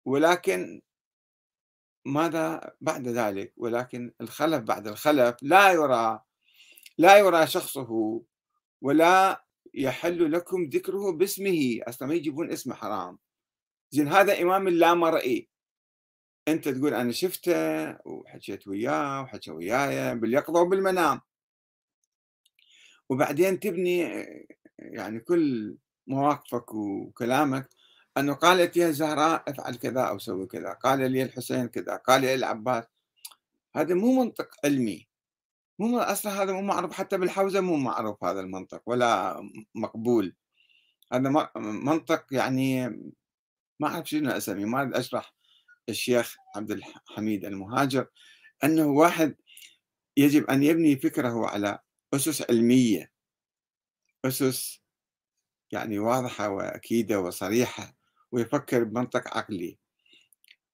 ولكن 0.10 0.82
ماذا 2.06 2.76
بعد 2.82 3.08
ذلك؟ 3.08 3.54
ولكن 3.58 4.13
الخلف 4.22 4.63
بعد 4.63 4.88
الخلف 4.88 5.36
لا 5.41 5.72
يرى 5.72 6.22
لا 6.98 7.17
يرى 7.17 7.48
شخصه 7.48 8.22
ولا 8.82 9.45
يحل 9.74 10.32
لكم 10.32 10.63
ذكره 10.63 11.12
باسمه. 11.12 11.80
أصلا 11.88 12.08
ما 12.08 12.13
يجيبون 12.13 12.52
اسمه 12.52 12.76
حرام. 12.76 13.19
زين 13.91 14.08
هذا 14.08 14.41
إمام 14.41 14.67
اللامرئي. 14.67 15.50
أنت 16.48 16.69
تقول 16.69 16.93
أنا 16.93 17.12
شفته 17.12 17.91
وحكيت 18.08 18.67
وياه 18.67 19.22
وحكى 19.22 19.52
وياي 19.52 20.15
باليقظة 20.15 20.62
وبالمنام. 20.62 21.22
وبعدين 23.10 23.60
تبني 23.60 24.00
يعني 24.80 25.19
كل 25.19 25.78
مواقفك 26.08 26.74
وكلامك 26.74 27.79
أنه 28.17 28.34
قالت 28.34 28.78
يا 28.78 28.91
زهراء 28.91 29.43
أفعل 29.48 29.76
كذا 29.76 30.02
أو 30.02 30.19
سوي 30.19 30.48
كذا 30.48 30.74
قال 30.74 31.12
لي 31.12 31.24
الحسين 31.24 31.67
كذا 31.67 31.95
قال 31.95 32.22
لي 32.22 32.36
العباس. 32.36 32.84
هذا 33.76 33.95
مو 33.95 34.24
منطق 34.24 34.50
علمي. 34.65 35.08
مو 35.80 36.00
أصلا 36.00 36.43
هذا 36.43 36.54
مو 36.54 36.62
معروف 36.62 36.93
حتى 36.93 37.17
بالحوزة 37.17 37.62
مو 37.62 37.78
معروف 37.78 38.24
هذا 38.24 38.39
المنطق 38.39 38.82
ولا 38.86 39.41
مقبول. 39.76 40.36
هذا 41.13 41.50
منطق 41.58 42.26
يعني 42.32 42.88
ما 43.80 43.88
أعرف 43.88 44.10
شنو 44.10 44.32
أسميه 44.32 44.65
ما 44.65 45.00
أشرح 45.00 45.34
الشيخ 45.89 46.36
عبد 46.56 46.72
الحميد 46.72 47.45
المهاجر. 47.45 48.08
أنه 48.63 48.88
واحد 48.88 49.36
يجب 50.17 50.50
أن 50.50 50.63
يبني 50.63 50.95
فكره 50.95 51.48
على 51.48 51.80
أسس 52.13 52.50
علمية. 52.50 53.12
أسس 54.26 54.82
يعني 55.72 56.00
واضحة 56.00 56.50
وأكيدة 56.50 57.19
وصريحة. 57.19 57.99
ويفكر 58.32 58.84
بمنطق 58.84 59.38
عقلي. 59.38 59.78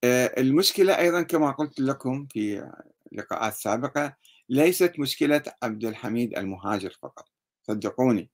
آه، 0.03 0.41
المشكلة 0.41 0.97
أيضا 0.99 1.21
كما 1.21 1.51
قلت 1.51 1.79
لكم 1.79 2.27
في 2.31 2.71
لقاءات 3.11 3.53
سابقة 3.53 4.15
ليست 4.49 4.93
مشكلة 4.99 5.43
عبد 5.63 5.85
الحميد 5.85 6.37
المهاجر 6.37 6.97
فقط. 7.01 7.25
صدقوني. 7.67 8.29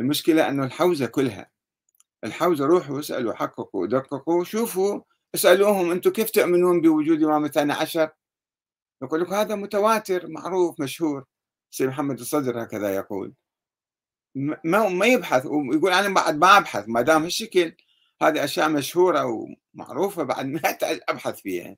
المشكلة 0.00 0.48
أنه 0.48 0.64
الحوزة 0.64 1.06
كلها 1.06 1.50
الحوزة 2.24 2.66
روحوا 2.66 3.00
اسألوا 3.00 3.34
حققوا 3.34 3.86
دققوا 3.86 4.44
شوفوا 4.44 5.00
اسألوهم 5.34 5.90
أنتم 5.90 6.10
كيف 6.10 6.30
تؤمنون 6.30 6.80
بوجود 6.80 7.22
إمام 7.22 7.44
الثاني 7.44 7.72
عشر؟ 7.72 8.10
يقول 9.02 9.20
لك 9.20 9.32
هذا 9.32 9.54
متواتر 9.54 10.28
معروف 10.28 10.80
مشهور. 10.80 11.24
سيد 11.70 11.88
محمد 11.88 12.20
الصدر 12.20 12.62
هكذا 12.62 12.94
يقول. 12.94 13.34
ما 14.64 14.88
ما 14.88 15.06
يبحث 15.06 15.46
ويقول 15.46 15.92
أنا 15.92 16.14
بعد 16.14 16.36
ما 16.36 16.58
أبحث 16.58 16.84
ما 16.88 17.02
دام 17.02 17.22
هالشكل 17.22 17.76
هذه 18.22 18.44
أشياء 18.44 18.68
مشهورة 18.68 19.46
ومعروفة 19.74 20.22
بعد 20.22 20.46
ما 20.52 20.60
يحتاج 20.64 21.00
أبحث 21.08 21.40
فيها. 21.40 21.76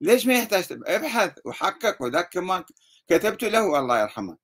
ليش 0.00 0.26
ما 0.26 0.34
يحتاج 0.34 0.64
ابحث 0.86 1.32
وحقق 1.44 2.02
وذاك 2.02 2.36
ما 2.36 2.64
كتبت 3.08 3.44
له 3.44 3.78
الله 3.78 4.00
يرحمه. 4.00 4.36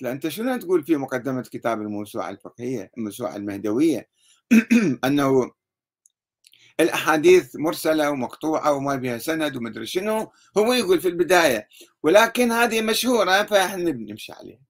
لا 0.00 0.12
أنت 0.12 0.28
شنو 0.28 0.56
تقول 0.56 0.84
في 0.84 0.96
مقدمة 0.96 1.42
كتاب 1.42 1.80
الموسوعة 1.82 2.30
الفقهية 2.30 2.90
الموسوعة 2.98 3.36
المهدوية؟ 3.36 4.08
أنه 5.04 5.52
الأحاديث 6.80 7.56
مرسلة 7.56 8.10
ومقطوعة 8.10 8.72
وما 8.72 8.96
بها 8.96 9.18
سند 9.18 9.56
ومدري 9.56 9.86
شنو 9.86 10.32
هو 10.58 10.72
يقول 10.72 11.00
في 11.00 11.08
البداية. 11.08 11.68
ولكن 12.02 12.52
هذه 12.52 12.82
مشهورة 12.82 13.42
فإحنا 13.42 13.90
نمشي 13.92 14.32
عليها. 14.32 14.60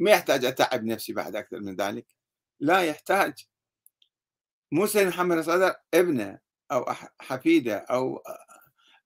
ما 0.00 0.10
يحتاج 0.10 0.44
أتعب 0.44 0.84
نفسي 0.84 1.12
بعد 1.12 1.36
أكثر 1.36 1.60
من 1.60 1.76
ذلك. 1.76 2.06
لا 2.60 2.82
يحتاج. 2.82 3.46
موسى 4.72 5.06
محمد 5.06 5.40
صدر 5.40 5.74
ابنه 5.94 6.38
أو 6.72 6.84
حفيده 7.20 7.76
أو 7.76 8.22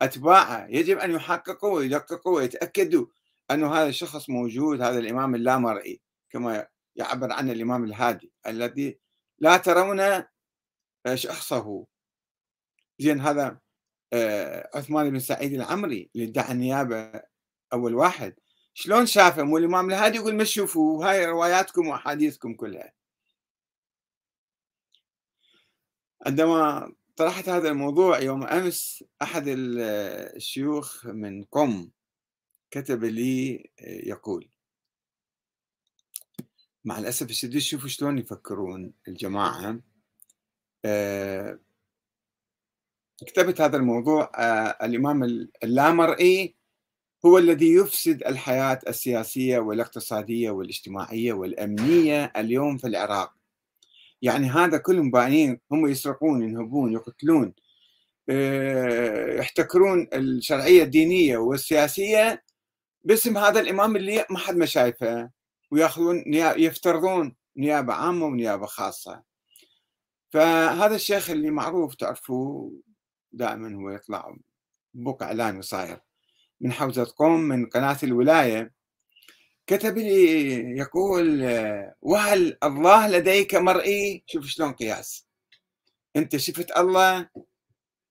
أتباعه 0.03 0.67
يجب 0.67 0.99
أن 0.99 1.11
يحققوا 1.11 1.75
ويدققوا 1.75 2.37
ويتأكدوا 2.37 3.07
أنه 3.51 3.75
هذا 3.75 3.89
الشخص 3.89 4.31
موجود 4.31 4.81
هذا 4.81 4.99
الإمام 4.99 5.35
اللامرئي 5.35 6.01
كما 6.31 6.67
يعبر 6.97 7.33
عنه 7.33 7.53
الإمام 7.53 7.85
الهادي 7.85 8.33
الذي 8.47 8.99
لا 9.39 9.57
ترون 9.57 10.25
شخصه. 11.15 11.87
زين 12.99 13.21
هذا 13.21 13.59
آه، 14.13 14.71
عثمان 14.75 15.11
بن 15.11 15.19
سعيد 15.19 15.53
العمري 15.53 16.11
اللي 16.15 16.27
ادعى 16.27 16.53
النيابه 16.53 17.23
أول 17.73 17.95
واحد. 17.95 18.35
شلون 18.75 19.07
شافه 19.07 19.43
مو 19.43 19.59
الامام 19.59 19.91
الهادي 19.91 20.17
يقول 20.19 20.35
ما 20.35 20.45
تشوفوا 20.45 21.07
هاي 21.07 21.27
رواياتكم 21.27 21.89
وأحاديثكم 21.89 22.55
كلها. 22.55 22.93
عندما 26.27 26.93
طرحت 27.17 27.49
هذا 27.49 27.69
الموضوع 27.69 28.21
يوم 28.21 28.43
أمس 28.45 29.05
أحد 29.23 29.45
الشيوخ 29.47 31.07
من 31.07 31.45
قم 31.45 31.91
كتب 32.71 33.05
لي 33.05 33.71
آه، 33.81 34.09
يقول 34.09 34.49
مع 36.85 36.99
الأسف 36.99 37.31
الشديد 37.31 37.61
شوفوا 37.61 37.89
شلون 37.89 38.19
يفكرون 38.19 38.93
الجماعة. 39.09 39.81
آه، 40.85 41.59
كتبت 43.27 43.61
هذا 43.61 43.77
الموضوع 43.77 44.33
آه، 44.35 44.87
الإمام 44.87 45.49
اللامرئي 45.63 46.57
هو 47.27 47.39
الذي 47.39 47.75
يفسد 47.75 48.23
الحياة 48.23 48.79
السياسية 48.89 49.59
والاقتصادية 49.59 50.51
والاجتماعية 50.51 51.33
والأمنية 51.33 52.33
اليوم 52.37 52.79
في 52.79 52.87
العراق. 52.87 53.42
يعني 54.23 54.51
هذا 54.51 54.79
كلهم 54.79 55.11
باينين 55.11 55.61
هم 55.73 55.87
يسرقون 55.87 56.43
ينهبون 56.43 56.93
يقتلون. 56.93 57.55
آه، 58.31 59.35
يحتكرون 59.39 60.09
الشرعية 60.15 60.83
الدينية 60.83 61.39
والسياسية 61.39 62.45
باسم 63.05 63.39
هذا 63.39 63.61
الإمام 63.61 63.97
اللي 63.97 64.25
ما 64.31 64.39
حد 64.39 64.57
ما 64.57 64.67
شايفه. 64.67 65.31
ويأخذون 65.71 66.25
يفترضون 66.35 67.37
نيابة 67.57 67.95
عامة 67.95 68.27
ونيابة 68.27 68.67
خاصة. 68.67 69.23
فهذا 70.33 70.95
الشيخ 70.95 71.31
اللي 71.31 71.51
معروف 71.51 71.95
تعرفوه 71.95 72.73
دائما 73.33 73.75
هو 73.77 73.91
يطلع 73.91 74.37
بوق 74.95 75.23
إعلامي 75.23 75.63
صاير 75.63 76.01
من 76.61 76.73
حوزة 76.73 77.15
قوم 77.17 77.41
من 77.41 77.67
قناة 77.67 77.99
الولاية. 78.03 78.73
كتب 79.67 79.99
لي 79.99 80.79
يقول 80.79 81.43
وهل 82.03 82.59
الله 82.65 83.09
لديك 83.09 83.55
مرئي؟ 83.55 84.25
شوف 84.27 84.47
شلون 84.47 84.73
قياس. 84.73 85.27
أنت 86.17 86.37
شفت 86.37 86.71
الله 86.79 87.29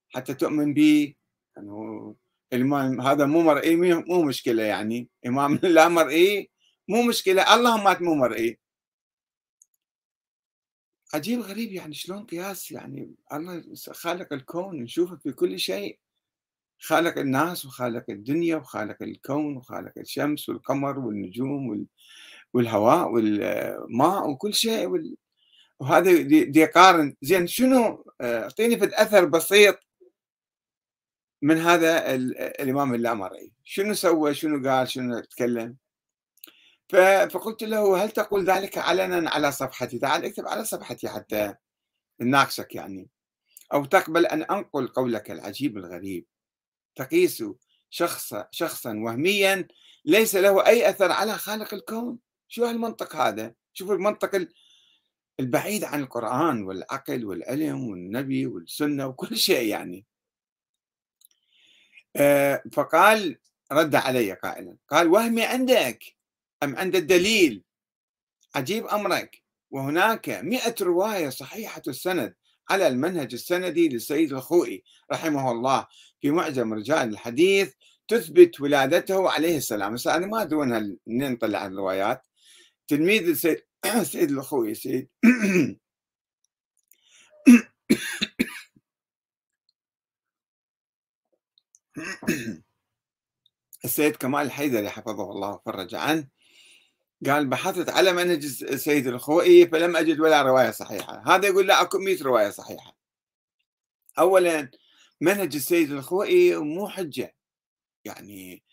حتى 0.10 0.34
تؤمن 0.34 0.74
به 0.74 1.16
يعني 1.58 2.16
الإمام 2.54 3.02
هذا 3.02 3.26
مو 3.26 3.42
مرئي 3.42 3.76
مو 3.76 4.24
مشكلة 4.24 4.64
يعني. 4.64 5.10
إمام 5.26 5.60
لا 5.64 5.88
مرئي 5.88 6.50
مو 6.88 7.04
مشكلة 7.04 7.56
الله 7.56 7.84
مات 7.84 8.02
مو 8.02 8.16
مرئي. 8.16 8.60
عجيب 11.14 11.40
غريب 11.40 11.72
يعني 11.72 11.94
شلون 11.94 12.26
قياس 12.26 12.72
يعني 12.72 13.16
الله 13.34 13.64
خالق 13.92 14.34
الكون 14.34 14.84
نشوفه 14.84 15.16
في 15.16 15.32
كل 15.32 15.60
شيء. 15.60 16.00
خالق 16.82 17.18
الناس 17.18 17.66
وخالق 17.66 18.06
الدنيا 18.10 18.56
وخالق 18.56 18.98
الكون 19.02 19.58
وخالق 19.58 19.92
الشمس 19.98 20.50
والقمر 20.50 21.00
والنجوم 21.00 21.88
والهواء 22.54 23.12
والماء 23.12 24.30
وكل 24.30 24.54
شيء 24.54 25.16
وهذا 25.80 26.22
دي 26.22 26.60
يقارن 26.60 27.16
زين 27.22 27.48
شنو؟ 27.48 28.06
آه، 28.22 28.44
أعطيني 28.44 28.80
في 28.80 29.02
اثر 29.02 29.26
بسيط 29.26 29.80
من 31.42 31.58
هذا 31.58 32.16
الإمام 32.16 32.94
اللامرئي 32.94 33.52
شنو 33.64 33.94
سوى؟ 33.94 34.34
شنو 34.34 34.70
قال؟ 34.70 34.90
شنو 34.90 35.20
تكلم؟ 35.20 35.76
فقلت 37.30 37.64
له 37.64 38.04
هل 38.04 38.10
تقول 38.12 38.46
ذلك 38.46 38.78
علنا 38.78 39.30
على 39.30 39.52
صفحتي؟ 39.52 40.00
تعال 40.00 40.26
اكتب 40.26 40.48
على 40.48 40.66
صفحتي 40.66 41.10
حتى 41.10 41.56
نناقشك 42.22 42.76
يعني. 42.76 43.10
أو 43.74 43.86
تقبل 43.86 44.26
أن 44.26 44.44
أنقل 44.44 44.88
قولك 44.88 45.32
العجيب 45.32 45.78
الغريب. 45.78 46.26
تقيس 46.96 47.44
شخصا 47.90 48.48
شخصا 48.52 48.94
وهميا 48.98 49.68
ليس 50.06 50.36
له 50.36 50.66
أي 50.68 50.90
أثر 50.90 51.12
على 51.12 51.38
خالق 51.38 51.74
الكون. 51.74 52.18
شو 52.48 52.66
هالمنطق 52.66 53.16
هذا؟ 53.16 53.54
شوف 53.74 53.92
المنطق 53.92 54.48
البعيد 55.40 55.84
عن 55.84 56.02
القرآن 56.02 56.64
والعقل 56.64 57.26
والعلم 57.26 57.90
والنبي 57.90 58.46
والسنة 58.46 59.08
وكل 59.08 59.38
شيء 59.38 59.68
يعني. 59.68 60.06
آه، 62.16 62.64
فقال 62.74 63.38
رد 63.72 63.96
علي 63.96 64.34
قائلا 64.34 64.78
قال 64.90 65.08
وهمي 65.08 65.44
عندك 65.44 66.04
أم 66.64 66.76
عند 66.76 66.96
الدليل؟ 66.96 67.64
عجيب 68.56 68.88
أمرك. 68.88 69.42
وهناك 69.72 70.30
مئة 70.30 70.76
رواية 70.82 71.30
صحيحة 71.30 71.82
السند 71.88 72.36
على 72.70 72.88
المنهج 72.88 73.34
السندي 73.34 73.90
للسيد 73.90 74.34
الخوئي 74.34 74.84
رحمه 75.12 75.52
الله. 75.52 75.88
في 76.22 76.32
معجم 76.32 76.74
رجال 76.74 77.10
الحديث 77.10 77.74
تثبت 78.08 78.62
ولادته 78.62 79.30
عليه 79.32 79.58
السلام. 79.58 79.94
بس 79.94 80.08
أنا 80.08 80.28
ما 80.28 80.42
أدري 80.42 80.56
وين 80.56 80.98
نطلع 81.08 81.66
الروايات. 81.66 82.28
تلميذ 82.88 83.30
السيد, 83.30 83.62
السيد 83.86 84.32
الخوئي 84.38 84.76
سيد 84.76 85.10
السيد 93.86 94.16
كمال 94.16 94.46
الحيدري 94.46 94.90
حفظه 94.90 95.32
الله 95.32 95.50
وفرج 95.52 95.96
عنه. 95.96 96.28
قال 97.26 97.48
بحثت 97.48 97.90
على 97.90 98.14
منهج 98.14 98.46
السيد 98.64 99.08
الخوئي 99.08 99.68
فلم 99.68 99.96
أجد 99.98 100.20
ولا 100.20 100.42
رواية 100.42 100.72
صحيحة. 100.72 101.24
هذا 101.36 101.48
يقول 101.48 101.68
لا 101.68 101.82
أكو 101.82 101.98
100 101.98 102.24
رواية 102.24 102.50
صحيحة. 102.50 102.96
أولا 104.20 104.72
منهج 105.22 105.56
السيد 105.56 105.92
الخوئي 105.92 106.56
مو 106.58 106.88
حجة. 106.90 107.36
يعني 108.06 108.64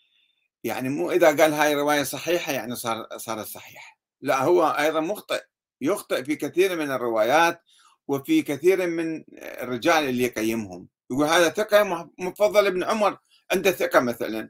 يعني 0.63 0.89
مو 0.89 1.11
إذا 1.11 1.27
قال 1.27 1.53
هاي 1.53 1.75
رواية 1.75 2.03
صحيحة 2.03 2.51
يعني 2.53 2.75
صار 2.75 3.07
صارت 3.17 3.47
صحيحة. 3.47 3.99
لا 4.21 4.43
هو 4.43 4.63
أيضا 4.65 4.99
مخطئ 4.99 5.43
يخطئ 5.81 6.23
في 6.23 6.35
كثير 6.35 6.75
من 6.75 6.91
الروايات 6.91 7.61
وفي 8.07 8.41
كثير 8.41 8.87
من 8.87 9.23
الرجال 9.33 10.09
اللي 10.09 10.23
يقيمهم. 10.23 10.87
يقول 11.11 11.25
هذا 11.27 11.49
ثقة 11.49 12.09
مفضل 12.19 12.67
ابن 12.67 12.83
عمر 12.83 13.17
عنده 13.51 13.71
ثقة 13.71 13.99
مثلا. 13.99 14.49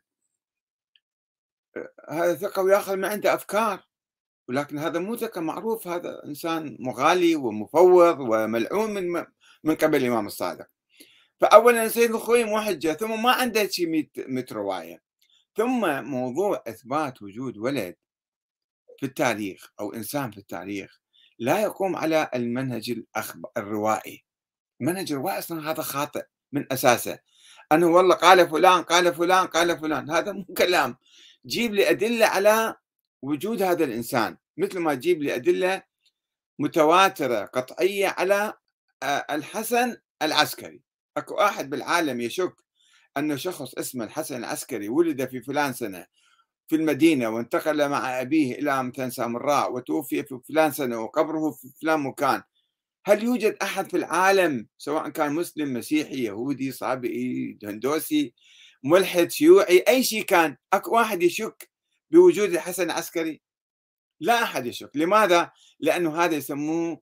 هذا 2.09 2.35
ثقة 2.35 2.61
ويأخذ 2.61 2.95
من 2.95 3.05
عنده 3.05 3.33
أفكار 3.33 3.83
ولكن 4.49 4.77
هذا 4.79 4.99
مو 4.99 5.13
ذكر 5.13 5.41
معروف. 5.41 5.87
هذا 5.87 6.21
إنسان 6.25 6.77
مغالي 6.79 7.35
ومفوض 7.35 8.19
وملعون 8.19 8.93
من 8.93 9.25
من 9.63 9.75
قبل 9.75 9.97
الإمام 9.97 10.27
الصادق. 10.27 10.67
فاولا 11.41 11.87
سيد 11.87 12.11
الخوي 12.11 12.43
مو 12.43 12.61
حجه 12.61 12.93
ثم 12.93 13.23
ما 13.23 13.31
عنده 13.31 13.67
شيء 13.67 14.09
100 14.27 14.45
روايه 14.51 15.01
ثم 15.57 16.03
موضوع 16.03 16.63
إثبات 16.67 17.21
وجود 17.21 17.57
ولد 17.57 17.95
في 18.99 19.05
التاريخ 19.05 19.71
أو 19.79 19.93
إنسان 19.93 20.31
في 20.31 20.37
التاريخ 20.37 20.99
لا 21.39 21.61
يقوم 21.61 21.95
على 21.95 22.29
المنهج 22.35 23.01
الروائي. 23.57 24.25
المنهج 24.81 25.11
الروائي 25.11 25.39
أصلا 25.39 25.71
هذا 25.71 25.81
خاطئ 25.81 26.25
من 26.51 26.65
أساسه. 26.73 27.19
أنه 27.71 27.87
والله 27.87 28.15
قال 28.15 28.49
فلان 28.49 28.83
قال 28.83 29.15
فلان 29.15 29.47
قال 29.47 29.79
فلان. 29.79 30.11
هذا 30.11 30.31
مو 30.31 30.45
كلام. 30.57 30.97
جيب 31.45 31.73
لي 31.73 31.89
أدلة 31.89 32.25
على 32.25 32.75
وجود 33.21 33.61
هذا 33.61 33.83
الإنسان. 33.83 34.37
مثل 34.57 34.79
ما 34.79 34.95
تجيب 34.95 35.23
لي 35.23 35.35
أدلة 35.35 35.83
متواترة 36.59 37.45
قطعية 37.45 38.07
على 38.07 38.53
آه، 39.03 39.25
الحسن 39.29 39.97
العسكري. 40.21 40.81
أكو 41.19 41.35
أحد 41.35 41.69
بالعالم 41.69 42.21
يشك 42.21 42.55
أن 43.17 43.37
شخص 43.37 43.73
اسمه 43.73 44.05
الحسن 44.05 44.37
العسكري 44.37 44.89
ولد 44.89 45.29
في 45.29 45.41
فلان 45.41 45.73
سنة 45.73 46.05
في 46.67 46.75
المدينة 46.75 47.29
وانتقل 47.29 47.89
مع 47.89 48.21
أبيه 48.21 48.55
إلى 48.55 48.83
مثلا 48.83 49.09
سامراء 49.09 49.73
وتوفي 49.73 50.23
في 50.23 50.39
فلان 50.49 50.71
سنة 50.71 50.99
وقبره 51.01 51.51
في 51.51 51.69
فلان 51.81 51.99
مكان. 51.99 52.43
هل 53.05 53.23
يوجد 53.23 53.57
أحد 53.61 53.89
في 53.89 53.97
العالم 53.97 54.67
سواء 54.77 55.09
كان 55.09 55.33
مسلم 55.33 55.73
مسيحي 55.73 56.23
يهودي 56.23 56.71
صابئي 56.71 57.59
هندوسي 57.63 58.33
ملحد 58.83 59.31
شيوعي 59.31 59.83
أي 59.87 60.03
شيء 60.03 60.23
كان 60.23 60.57
أكو 60.73 60.95
واحد 60.95 61.23
يشك 61.23 61.69
بوجود 62.11 62.49
الحسن 62.53 62.83
العسكري؟ 62.83 63.41
لا 64.19 64.43
أحد 64.43 64.65
يشك. 64.65 64.91
لماذا؟ 64.95 65.51
لأنه 65.79 66.23
هذا 66.23 66.35
يسموه 66.35 67.01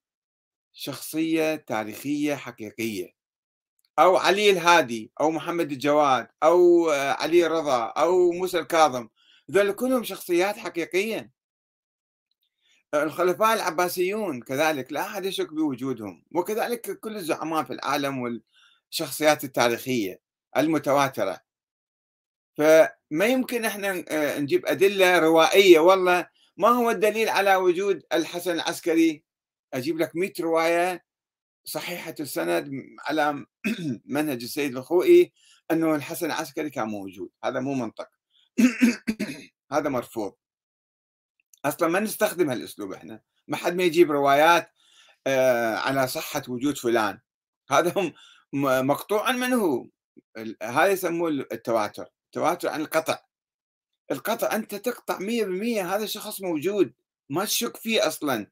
شخصية 0.73 1.55
تاريخية 1.55 2.35
حقيقية. 2.35 3.16
أو 3.99 4.17
علي 4.17 4.49
الهادي 4.49 5.11
أو 5.21 5.31
محمد 5.31 5.71
الجواد 5.71 6.27
أو 6.43 6.89
علي 6.91 7.47
رضا 7.47 7.85
أو 7.85 8.31
موسى 8.31 8.59
الكاظم. 8.59 9.09
ذول 9.51 9.71
كلهم 9.71 10.03
شخصيات 10.03 10.57
حقيقية 10.57 11.31
الخلفاء 12.93 13.53
العباسيون 13.53 14.41
كذلك 14.41 14.91
لا 14.93 15.01
أحد 15.01 15.25
يشك 15.25 15.53
بوجودهم. 15.53 16.23
وكذلك 16.35 16.99
كل 16.99 17.15
الزعماء 17.15 17.63
في 17.63 17.73
العالم 17.73 18.19
والشخصيات 18.91 19.43
التاريخية 19.43 20.21
المتواترة. 20.57 21.39
فما 22.57 23.25
يمكن 23.25 23.65
إحنا 23.65 24.03
آه، 24.09 24.39
نجيب 24.39 24.65
أدلة 24.65 25.19
روائية. 25.19 25.79
والله 25.79 26.27
ما 26.57 26.67
هو 26.69 26.89
الدليل 26.91 27.29
على 27.29 27.55
وجود 27.55 28.03
الحسن 28.13 28.51
العسكري؟ 28.51 29.23
أجيب 29.73 29.99
لك 29.99 30.15
100 30.15 30.33
رواية 30.39 31.06
صحيحة 31.67 32.15
السند 32.19 32.71
على 32.99 33.45
منهج 34.05 34.43
السيد 34.43 34.77
الخوئي 34.77 35.33
أنه 35.71 35.95
الحسن 35.95 36.25
العسكري 36.25 36.69
كان 36.69 36.87
موجود. 36.87 37.29
هذا 37.43 37.59
مو 37.59 37.73
منطق. 37.73 38.09
هذا 39.71 39.89
مرفوض. 39.89 40.33
أصلا 41.65 41.87
ما 41.87 41.99
نستخدم 41.99 42.49
هالأسلوب 42.49 42.93
إحنا. 42.93 43.21
ما 43.47 43.57
حد 43.57 43.75
ما 43.75 43.83
يجيب 43.83 44.11
روايات 44.11 44.71
آه، 45.27 45.75
على 45.75 46.07
صحة 46.07 46.43
وجود 46.47 46.77
فلان. 46.77 47.19
هذا 47.71 48.13
مقطوع 48.81 49.31
منه 49.31 49.89
هذا 50.63 50.87
يسموه 50.87 51.29
التواتر. 51.29 52.05
تواتر 52.31 52.69
عن 52.69 52.81
القطع. 52.81 53.19
القطع 54.11 54.55
أنت 54.55 54.75
تقطع 54.75 55.19
100% 55.19 55.81
هذا 55.81 56.03
الشخص 56.03 56.41
موجود. 56.41 56.93
ما 57.29 57.45
تشك 57.45 57.77
فيه 57.77 58.07
أصلا. 58.07 58.51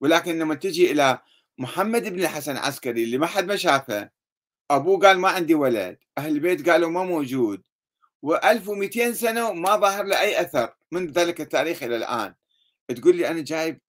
ولكن 0.00 0.38
لما 0.38 0.54
تجي 0.54 0.92
إلى 0.92 1.22
محمد 1.62 2.08
بن 2.08 2.20
الحسن 2.20 2.52
العسكري 2.52 3.04
اللي 3.04 3.18
ما 3.18 3.26
حد 3.26 3.44
ما 3.44 3.56
شافه 3.56 4.10
أبوه 4.70 5.00
قال 5.00 5.18
ما 5.18 5.28
عندي 5.28 5.54
ولد 5.54 5.98
أهل 6.18 6.32
البيت 6.32 6.68
قالوا 6.68 6.90
ما 6.90 7.04
موجود. 7.04 7.62
و1200 8.26 9.10
سنة 9.10 9.52
ما 9.52 9.76
ظاهر 9.76 10.04
له 10.04 10.20
أي 10.20 10.40
أثر 10.40 10.74
من 10.92 11.06
ذلك 11.06 11.40
التاريخ 11.40 11.82
إلى 11.82 11.96
الآن. 11.96 12.34
تقول 12.88 13.16
لي 13.16 13.28
أنا 13.28 13.40
جايب 13.40 13.80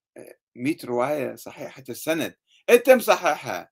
100 0.56 0.78
رواية 0.84 1.36
صحيحة 1.36 1.84
السند. 1.90 2.36
أنت 2.70 2.90
مصححها. 2.90 3.72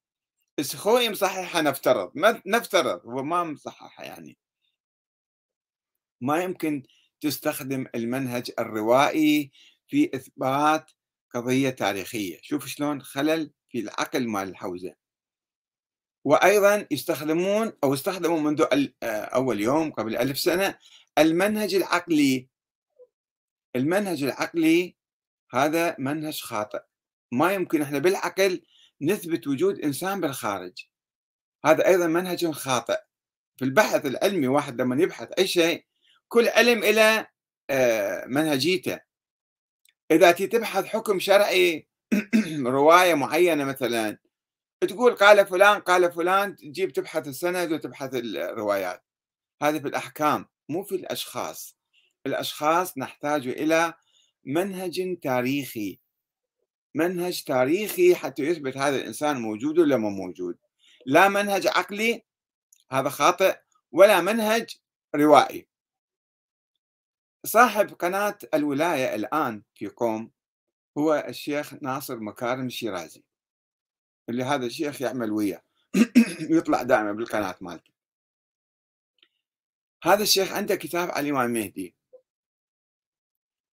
السخوي 0.60 1.10
مصححها 1.10 1.62
نفترض. 1.62 2.12
نفترض 2.46 3.06
هو 3.06 3.24
ما 3.24 3.44
مصححها 3.44 4.06
يعني. 4.06 4.38
ما 6.22 6.44
يمكن 6.44 6.84
تستخدم 7.22 7.86
المنهج 7.96 8.52
الروائي 8.60 9.52
في 9.88 10.12
إثبات 10.16 10.92
قضية 11.34 11.70
تاريخية. 11.70 12.40
شوف 12.42 12.66
شلون 12.66 13.02
خلل 13.02 13.52
في 13.72 13.80
العقل 13.80 14.28
مال 14.28 14.50
الحوزة. 14.50 14.96
وأيضا 16.26 16.88
يستخدمون 16.92 17.74
أو 17.84 17.94
استخدموا 17.94 18.40
منذ 18.40 18.66
أول 19.04 19.62
يوم 19.62 19.92
قبل 19.92 20.18
ألف 20.18 20.40
سنة 20.40 20.78
المنهج 21.18 21.76
العقلي. 21.76 22.48
المنهج 23.76 24.24
العقلي 24.24 24.96
هذا 25.54 25.96
منهج 26.00 26.42
خاطئ. 26.42 26.82
ما 27.32 27.54
يمكن 27.54 27.82
إحنا 27.82 28.00
بالعقل 28.00 28.62
نثبت 29.02 29.48
وجود 29.48 29.80
إنسان 29.80 30.22
بالخارج. 30.22 30.86
هذا 31.66 31.88
أيضا 31.88 32.08
منهج 32.08 32.52
خاطئ. 32.52 33.00
في 33.58 33.66
البحث 33.66 34.06
العلمي 34.06 34.48
واحد 34.48 34.82
لما 34.82 35.04
يبحث 35.04 35.32
أي 35.40 35.48
شيء 35.48 35.86
كل 36.28 36.48
علم 36.48 36.84
إلى 36.84 37.28
آه، 37.70 38.26
منهجيته. 38.26 39.00
إذا 40.12 40.32
تبحث 40.32 40.86
حكم 40.86 41.20
شرعي 41.20 41.88
رواية 42.68 43.14
معينة 43.14 43.66
مثلا 43.66 44.18
تقول 44.82 45.16
قال 45.16 45.46
فلان 45.48 45.80
قال 45.80 46.12
فلان 46.12 46.56
تجيب 46.56 46.94
تبحث 46.94 47.28
السند 47.28 47.72
وتبحث 47.72 48.10
الروايات. 48.14 49.04
هذه 49.62 49.80
في 49.80 49.88
الأحكام 49.88 50.46
مو 50.70 50.84
في 50.84 50.96
الأشخاص. 50.96 51.78
الأشخاص 52.26 52.98
نحتاج 52.98 53.48
إلى 53.48 53.94
منهج 54.44 55.20
تاريخي. 55.24 56.00
منهج 56.96 57.44
تاريخي 57.44 58.16
حتى 58.16 58.44
يثبت 58.44 58.78
هذا 58.78 58.96
الإنسان 58.96 59.42
موجود 59.42 59.80
ولا 59.80 59.98
مو 59.98 60.10
موجود. 60.10 60.58
لا 61.06 61.30
منهج 61.30 61.68
عقلي 61.68 62.26
هذا 62.92 63.10
خاطئ 63.10 63.58
ولا 63.92 64.22
منهج 64.22 64.76
روائي. 65.16 65.68
صاحب 67.46 67.94
قناة 67.94 68.38
الولاية 68.54 69.16
الآن 69.16 69.64
في 69.76 69.88
قوم 69.88 70.32
هو 70.98 71.26
الشيخ 71.28 71.74
ناصر 71.74 72.20
مكارم 72.20 72.66
الشيرازي 72.66 73.24
اللي 74.30 74.44
هذا 74.44 74.66
الشيخ 74.66 75.02
يعمل 75.02 75.32
وياه 75.32 75.62
يطلع 76.58 76.84
دائما 76.84 77.12
بالقناة 77.12 77.56
مالته. 77.62 77.92
هذا 80.04 80.24
الشيخ 80.24 80.52
عنده 80.52 80.76
كتاب 80.76 81.12
على 81.12 81.30
الإمام 81.30 81.46
المهدي 81.46 81.96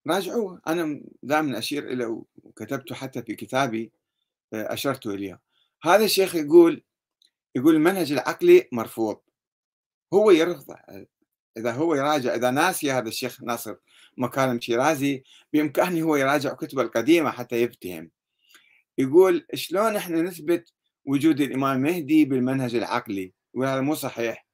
راجعوه. 0.07 0.61
أنا 0.67 1.03
دائما 1.23 1.57
أشير 1.57 1.91
إليه 1.91 2.23
وكتبته 2.43 2.95
حتى 2.95 3.21
في 3.23 3.35
كتابي 3.35 3.91
آه، 4.53 4.73
أشرت 4.73 5.07
إليه. 5.07 5.41
هذا 5.83 6.05
الشيخ 6.05 6.35
يقول 6.35 6.83
يقول 7.55 7.75
المنهج 7.75 8.11
العقلي 8.11 8.69
مرفوض. 8.71 9.21
هو 10.13 10.31
يرفضه. 10.31 10.75
إذا 11.57 11.71
هو 11.71 11.95
يراجع 11.95 12.35
إذا 12.35 12.51
ناسي 12.51 12.91
هذا 12.91 13.07
الشيخ 13.07 13.43
ناصر 13.43 13.75
مكارم 14.17 14.61
شيرازي 14.61 15.23
بإمكانه 15.53 16.01
هو 16.01 16.15
يراجع 16.15 16.53
كتبه 16.53 16.81
القديمة 16.81 17.31
حتى 17.31 17.55
يفتهم 17.61 18.11
يقول 18.97 19.45
شلون 19.53 19.95
إحنا 19.95 20.21
نثبت 20.21 20.73
وجود 21.05 21.41
الإمام 21.41 21.77
المهدي 21.77 22.25
بالمنهج 22.25 22.75
العقلي؟ 22.75 23.33
وهذا 23.53 23.81
مو 23.81 23.95
صحيح. 23.95 24.47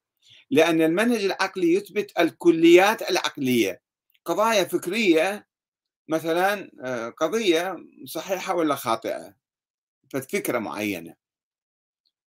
لأن 0.52 0.82
المنهج 0.82 1.24
العقلي 1.24 1.74
يثبت 1.74 2.20
الكليات 2.20 3.10
العقلية. 3.10 3.82
قضايا 4.26 4.64
فكرية 4.64 5.48
مثلا 6.08 6.72
آه، 6.84 7.10
قضية 7.10 7.76
صحيحة 8.06 8.56
ولا 8.56 8.76
خاطئة 8.76 9.36
فكره 10.10 10.60
معينة. 10.60 11.16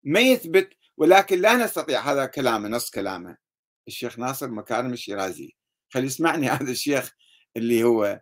ما 0.05 0.20
يثبت 0.20 0.70
ولكن 0.96 1.38
لا 1.38 1.55
نستطيع 1.57 2.00
هذا 2.00 2.27
كلامه 2.27 2.68
نص 2.68 2.90
كلامه. 2.90 3.43
الشيخ 3.88 4.18
ناصر 4.18 4.51
مكارم 4.51 4.92
الشيرازي 4.92 5.57
خلي 5.90 6.07
يسمعني 6.07 6.49
هذا 6.55 6.70
الشيخ 6.70 7.12
اللي 7.57 7.85
هو 7.85 8.20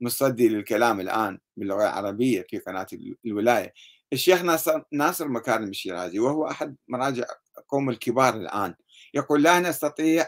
مصدي 0.00 0.48
للكلام 0.48 1.00
الآن 1.00 1.38
باللغة 1.56 1.82
العربية 1.82 2.46
في 2.48 2.58
قناة 2.58 2.86
الولاية. 3.26 3.72
الشيخ 4.12 4.42
ناصر, 4.42 4.82
ناصر 4.92 5.28
مكارم 5.28 5.68
الشيرازي 5.68 6.18
وهو 6.18 6.50
أحد 6.50 6.76
مراجع 6.88 7.24
قوم 7.68 7.90
الكبار 7.90 8.34
الآن. 8.34 8.74
يقول 9.14 9.42
لا 9.42 9.60
نستطيع 9.60 10.26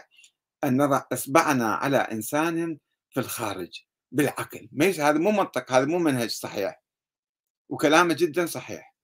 أن 0.63 0.81
نضع 0.81 1.03
إصبعنا 1.13 1.73
على 1.75 1.97
إنسان 1.97 2.77
في 3.09 3.19
الخارج. 3.19 3.83
بالعقل. 4.11 4.69
هذا 4.81 5.17
مو 5.17 5.31
منطق 5.31 5.71
هذا 5.71 5.85
مو 5.85 5.99
منهج 5.99 6.29
صحيح. 6.29 6.83
وكلامه 7.69 8.13
جدا 8.13 8.45
صحيح. 8.45 8.95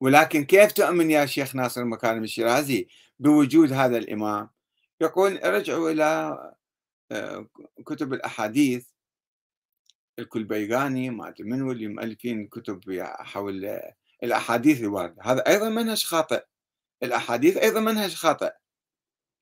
ولكن 0.00 0.44
كيف 0.44 0.72
تؤمن 0.72 1.10
يا 1.10 1.26
شيخ 1.26 1.56
ناصر 1.56 1.84
مكارم 1.84 2.24
الشيرازي 2.24 2.88
بوجود 3.18 3.72
هذا 3.72 3.98
الإمام. 3.98 4.50
يقول 5.00 5.38
ارجعوا 5.38 5.90
إلى 5.90 6.38
آه، 7.12 7.48
كتب 7.86 8.12
الأحاديث 8.12 8.88
الكلبيغاني 10.18 11.10
ما 11.10 11.28
أدري 11.28 11.44
من 11.44 11.70
اللي 11.70 11.88
مؤلفين 11.88 12.48
كتب 12.48 12.80
حول 13.02 13.80
الأحاديث 14.22 14.80
الواردة. 14.80 15.22
هذا 15.22 15.46
أيضا 15.46 15.68
منهج 15.68 16.04
خاطئ. 16.04 16.44
الأحاديث 17.02 17.56
أيضا 17.56 17.80
منهج 17.80 18.14
خاطئ. 18.14 18.52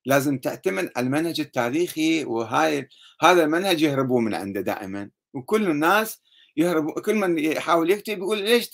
لازم 0.07 0.39
تعتمد 0.39 0.91
على 0.97 1.07
المنهج 1.07 1.41
التاريخي 1.41 2.25
وهاي 2.25 2.89
هذا 3.21 3.45
المنهج 3.45 3.83
يهربون 3.83 4.25
من 4.25 4.35
عنده 4.35 4.61
دائما. 4.61 5.11
وكل 5.35 5.71
الناس 5.71 6.23
يهربوا 6.57 7.01
كل 7.01 7.15
من 7.15 7.39
يحاول 7.39 7.91
يكتب 7.91 8.19
يقول 8.19 8.43
ليش 8.43 8.71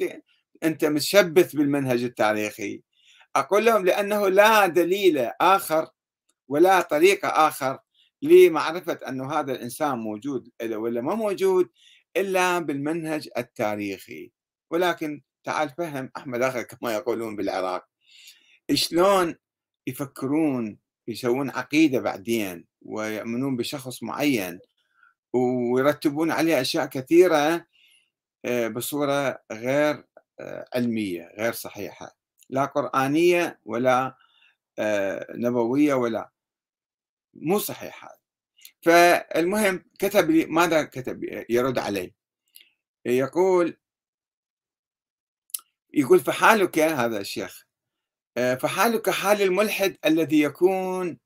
أنت 0.63 0.85
متشبث 0.85 1.57
بالمنهج 1.57 2.03
التاريخي؟ 2.03 2.83
أقول 3.37 3.65
لهم 3.65 3.85
لأنه 3.85 4.29
لا 4.29 4.67
دليل 4.67 5.19
آخر 5.41 5.89
ولا 6.49 6.81
طريقة 6.81 7.29
آخر 7.29 7.79
لمعرفة 8.23 8.99
أنه 9.09 9.33
هذا 9.33 9.53
الإنسان 9.53 9.99
موجود 9.99 10.49
ولا 10.63 11.01
ما 11.01 11.15
موجود 11.15 11.71
إلا 12.17 12.59
بالمنهج 12.59 13.29
التاريخي. 13.39 14.33
ولكن 14.71 15.23
تعال 15.45 15.69
فهم 15.79 16.11
أحمد 16.17 16.43
آخر 16.43 16.63
كما 16.71 16.95
يقولون 16.95 17.37
بالعراق. 17.37 17.87
شلون 18.75 19.35
يفكرون 19.87 20.79
يسوون 21.09 21.51
عقيدة 21.51 22.01
بعدين 22.01 22.67
ويؤمنون 22.83 23.57
بشخص 23.57 24.03
معين 24.03 24.61
ويرتبون 25.33 26.31
عليه 26.31 26.61
أشياء 26.61 26.87
كثيرة 26.87 27.67
آه، 28.45 28.69
بصورة 28.69 29.43
غير 29.53 30.05
آه، 30.41 30.69
علمية 30.75 31.33
غير 31.39 31.53
صحيحة. 31.53 32.20
لا 32.51 32.65
قرآنية 32.65 33.61
ولا 33.65 34.17
آه، 34.79 35.27
نبوية 35.31 35.95
ولا. 35.95 36.31
مو 37.35 37.59
صحيح 37.59 38.05
هذا. 38.05 38.21
فالمهم 38.83 39.85
كتب 39.99 40.31
لي 40.31 40.47
ماذا 40.47 40.83
كتب 40.85 41.45
يرد 41.51 41.79
علي؟ 41.79 42.15
يقول 43.07 43.77
يقول 45.95 46.21
فحالك 46.21 46.79
هذا 46.79 47.21
الشيخ 47.21 47.67
آه، 48.37 48.55
فحالك 48.55 49.11
حال 49.11 49.43
الملحد 49.43 49.97
الذي 50.07 50.41
يكون 50.41 51.19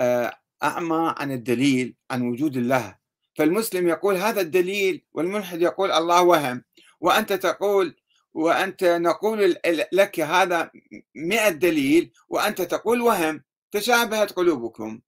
آه، 0.00 0.40
أعمى 0.62 1.14
عن 1.18 1.32
الدليل 1.32 1.96
عن 2.10 2.22
وجود 2.22 2.56
الله. 2.56 2.98
فالمسلم 3.34 3.88
يقول 3.88 4.16
هذا 4.16 4.40
الدليل 4.40 5.04
والملحد 5.12 5.62
يقول 5.62 5.92
الله 5.92 6.22
وهم. 6.22 6.64
وأنت 7.00 7.32
تقول 7.32 7.99
وأنت 8.34 8.84
نقول 8.84 9.56
لك 9.92 10.20
هذا 10.20 10.70
مئة 11.14 11.48
دليل 11.48 12.12
وأنت 12.28 12.62
تقول 12.62 13.00
وهم 13.00 13.42
تشابهت 13.70 14.32
قلوبكم. 14.32 15.00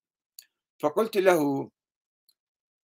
فقلت 0.79 1.17
له 1.17 1.71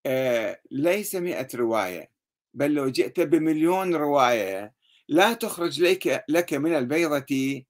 آه 0.06 0.60
ليس 0.70 1.14
مئة 1.14 1.48
رواية 1.54 2.10
بل 2.54 2.74
لو 2.74 2.88
جئت 2.88 3.20
بمليون 3.20 3.94
رواية 3.94 4.74
لا 5.08 5.32
تخرج 5.32 5.82
لك, 5.82 6.24
لك 6.28 6.54
من 6.54 6.74
البيضة 6.74 7.64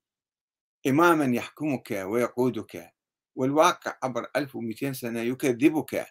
إماما 0.87 1.35
يحكمك 1.35 1.91
ويقودك. 1.91 2.93
والواقع 3.35 3.97
عبر 4.03 4.27
1200 4.35 4.93
سنة 4.93 5.21
يكذبك. 5.21 6.07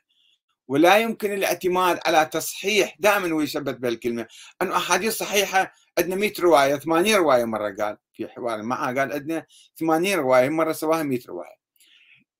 ولا 0.71 0.99
يمكن 0.99 1.33
الاعتماد 1.33 2.01
على 2.07 2.27
تصحيح 2.33 2.97
دائما 3.01 3.33
هو 3.33 3.41
يثبت 3.41 3.75
بهالكلمة. 3.77 4.27
أنه 4.63 4.77
أحاديث 4.77 5.17
صحيحة 5.17 5.73
عندنا 5.99 6.17
100 6.17 6.33
رواية 6.41 6.77
80 6.77 7.15
رواية 7.15 7.45
مرة 7.45 7.75
قال 7.79 7.97
في 8.13 8.29
حوار 8.29 8.63
معه 8.63 8.87
قال 8.87 9.13
عندنا 9.13 9.47
80 9.77 10.15
رواية 10.15 10.49
مرة 10.49 10.73
سواها 10.73 11.03
100 11.03 11.21
رواية. 11.29 11.57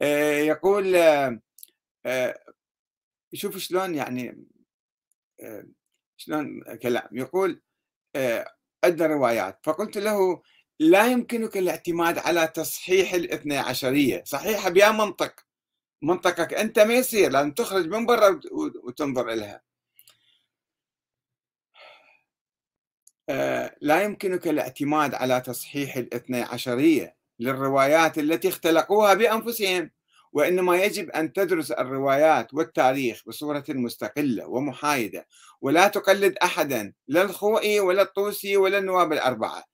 آه 0.03 0.33
يقول 0.39 0.97
آه 0.97 1.41
آه، 2.07 2.39
شوف 3.35 3.59
شلون 3.59 3.95
يعني 3.95 4.47
شلون 6.17 6.63
كلام. 6.83 7.09
يقول 7.13 7.63
عندنا 8.85 9.07
روايات. 9.07 9.61
فقلت 9.65 9.99
له 9.99 10.43
لا 10.81 11.07
يمكنك 11.07 11.57
الاعتماد 11.57 12.19
على 12.19 12.47
تصحيح 12.55 13.15
الاثنى 13.15 13.59
عشرية. 13.59 14.23
صحيحة 14.27 14.71
بيا 14.71 14.91
منطق. 14.91 15.50
منطقك 16.03 16.55
أنت 16.55 16.79
ما 16.79 16.95
يصير 16.95 17.31
لازم 17.31 17.53
تخرج 17.53 17.87
من 17.89 18.07
برا 18.07 18.41
وتنظر 18.85 19.27
لها 19.31 19.63
لا 23.81 24.03
يمكنك 24.03 24.49
الاعتماد 24.49 25.15
على 25.15 25.41
تصحيح 25.41 25.97
الاثنى 25.97 26.43
عشرية 26.43 27.17
للروايات 27.41 28.19
التي 28.19 28.49
اختلقوها 28.49 29.15
بأنفسهم 29.15 29.91
وإنما 30.33 30.77
يجب 30.77 31.11
أن 31.11 31.33
تدرس 31.33 31.71
الروايات 31.71 32.55
والتاريخ 32.55 33.23
بصورة 33.27 33.65
مستقلة 33.69 34.47
ومحايدة 34.47 35.27
ولا 35.61 35.89
تقلد 35.89 36.37
أحدا 36.37 36.93
لا 37.09 37.23
الخوئي 37.23 37.81
ولا 37.81 38.03
الطوسي 38.03 38.57
ولا 38.57 38.79
النواب 38.79 39.13
الأربعة. 39.13 39.65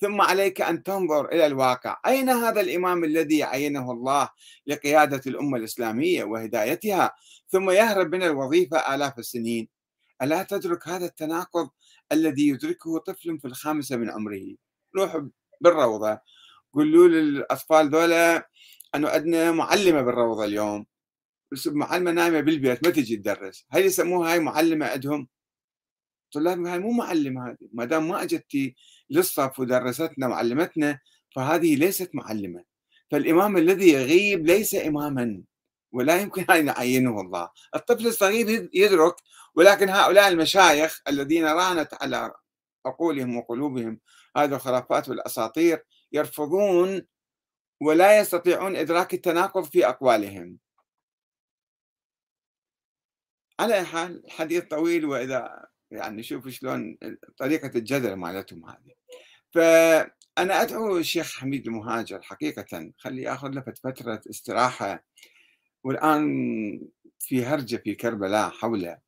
ثم 0.00 0.20
عليك 0.20 0.60
أن 0.60 0.82
تنظر 0.82 1.28
إلى 1.28 1.46
الواقع. 1.46 2.00
أين 2.06 2.28
هذا 2.28 2.60
الإمام 2.60 3.04
الذي 3.04 3.42
عينه 3.42 3.92
الله 3.92 4.30
لقيادة 4.66 5.20
الأمة 5.26 5.56
الإسلامية 5.58 6.24
وهدايتها؟ 6.24 7.14
ثم 7.48 7.70
يهرب 7.70 8.14
من 8.14 8.22
الوظيفة 8.22 8.94
آلاف 8.94 9.18
السنين. 9.18 9.68
ألا 10.22 10.42
تدرك 10.42 10.88
هذا 10.88 11.06
التناقض 11.06 11.68
الذي 12.12 12.48
يدركه 12.48 12.98
طفل 12.98 13.38
في 13.40 13.44
الخامسة 13.44 13.96
من 13.96 14.10
عمره؟ 14.10 14.54
روح 14.96 15.22
بالروضة. 15.60 16.20
قولوا 16.74 17.08
للأطفال 17.08 17.90
ذولا 17.90 18.48
أنه 18.94 19.08
عندنا 19.08 19.52
معلمة 19.52 20.02
بالروضة 20.02 20.44
اليوم. 20.44 20.86
معلمة 21.66 22.10
نايمة 22.10 22.40
بالبيت 22.40 22.86
ما 22.86 22.90
تجي 22.92 23.16
تدرس. 23.16 23.66
هل 23.70 23.84
يسموها 23.84 24.32
هاي 24.32 24.40
معلمة 24.40 24.86
عندهم؟ 24.86 25.28
طلاب 26.32 26.66
هاي 26.66 26.78
مو 26.78 26.90
معلمة 26.92 27.50
هذه 27.50 27.56
ما 27.72 27.84
دام 27.84 28.08
ما 28.08 28.22
اجتي 28.22 28.76
للصف 29.10 29.60
ودرستنا 29.60 30.28
وعلمتنا 30.28 31.00
فهذه 31.36 31.76
ليست 31.76 32.10
معلمة. 32.14 32.64
فالإمام 33.10 33.56
الذي 33.56 33.88
يغيب 33.92 34.46
ليس 34.46 34.74
إماما 34.74 35.42
ولا 35.92 36.20
يمكن 36.20 36.44
أن 36.50 36.66
يعينه 36.66 37.20
الله. 37.20 37.50
الطفل 37.74 38.06
الصغير 38.06 38.70
يدرك 38.74 39.16
ولكن 39.54 39.88
هؤلاء 39.88 40.28
المشايخ 40.28 41.02
الذين 41.08 41.44
رانت 41.46 41.94
على 42.02 42.34
عقولهم 42.86 43.36
وقلوبهم 43.36 44.00
هذه 44.36 44.54
الخرافات 44.54 45.08
والأساطير 45.08 45.84
يرفضون 46.12 47.06
ولا 47.80 48.18
يستطيعون 48.18 48.76
إدراك 48.76 49.14
التناقض 49.14 49.64
في 49.64 49.88
أقوالهم. 49.88 50.58
على 53.60 53.84
حال 53.84 54.24
الحديث 54.24 54.64
طويل 54.64 55.04
وإذا 55.04 55.66
يعني 55.90 56.22
شوفوا 56.22 56.50
شلون 56.50 56.98
طريقة 57.38 57.70
الجدل 57.78 58.14
مالتهم 58.14 58.64
هذه. 58.70 58.95
فأنا 59.56 60.62
أدعو 60.62 60.98
الشيخ 60.98 61.38
حميد 61.38 61.66
المهاجر 61.66 62.22
حقيقة 62.22 62.92
خلي 62.98 63.22
يأخذ 63.22 63.48
له 63.48 63.60
فترة 63.60 64.20
استراحة 64.30 65.04
والآن 65.84 66.26
في 67.18 67.44
هرجة 67.44 67.76
في 67.76 67.94
كربلاء 67.94 68.50
حوله. 68.50 68.98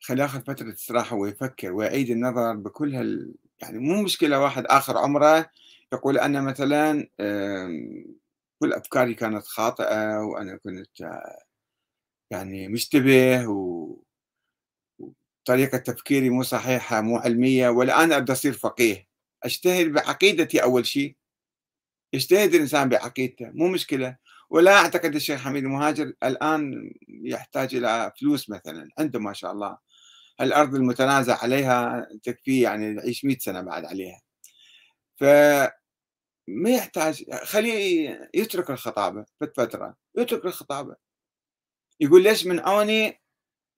خلي 0.00 0.22
يأخذ 0.22 0.40
فترة 0.42 0.72
استراحة 0.72 1.16
ويفكر 1.16 1.72
ويعيد 1.72 2.10
النظر 2.10 2.56
بكل 2.56 2.94
هال 2.94 3.34
يعني 3.62 3.78
مو 3.78 4.02
مشكلة 4.02 4.40
واحد 4.40 4.64
آخر 4.66 4.98
عمره 4.98 5.50
يقول 5.92 6.18
أنا 6.18 6.40
مثلا 6.40 7.08
كل 8.58 8.72
أفكاري 8.72 9.14
كانت 9.14 9.44
خاطئة 9.46 10.18
وأنا 10.18 10.56
كنت 10.56 11.20
يعني 12.30 12.68
مشتبه 12.68 13.48
و 13.48 14.05
طريقة 15.46 15.78
تفكيري 15.78 16.30
مو 16.30 16.42
صحيحة 16.42 17.00
مو 17.00 17.16
علمية 17.16 17.68
والآن 17.68 18.12
أبدأ 18.12 18.32
أصير 18.32 18.52
فقيه. 18.52 19.06
أجتهد 19.44 19.86
بعقيدتي 19.92 20.62
أول 20.62 20.86
شيء. 20.86 21.16
يجتهد 22.12 22.54
الإنسان 22.54 22.88
بعقيدته 22.88 23.50
مو 23.54 23.68
مشكلة. 23.68 24.16
ولا 24.50 24.72
أعتقد 24.74 25.14
الشيخ 25.14 25.40
حميد 25.40 25.64
المهاجر 25.64 26.12
الآن 26.24 26.90
يحتاج 27.08 27.74
إلى 27.74 28.12
فلوس 28.20 28.50
مثلا 28.50 28.88
عنده 28.98 29.18
ما 29.20 29.32
شاء 29.32 29.52
الله. 29.52 29.78
الأرض 30.40 30.74
المتنازع 30.74 31.38
عليها 31.42 32.08
تكفيه 32.22 32.62
يعني 32.62 32.96
يعيش 32.96 33.24
100 33.24 33.38
سنة 33.38 33.60
بعد 33.60 33.84
عليها. 33.84 34.20
ف 35.16 35.24
ما 36.48 36.70
يحتاج 36.70 37.24
خليه 37.44 38.30
يترك 38.34 38.70
الخطابة 38.70 39.24
في 39.38 39.50
فترة 39.56 39.96
يترك 40.18 40.44
الخطابة. 40.44 40.96
يقول 42.00 42.22
ليش 42.22 42.46
منعوني 42.46 43.20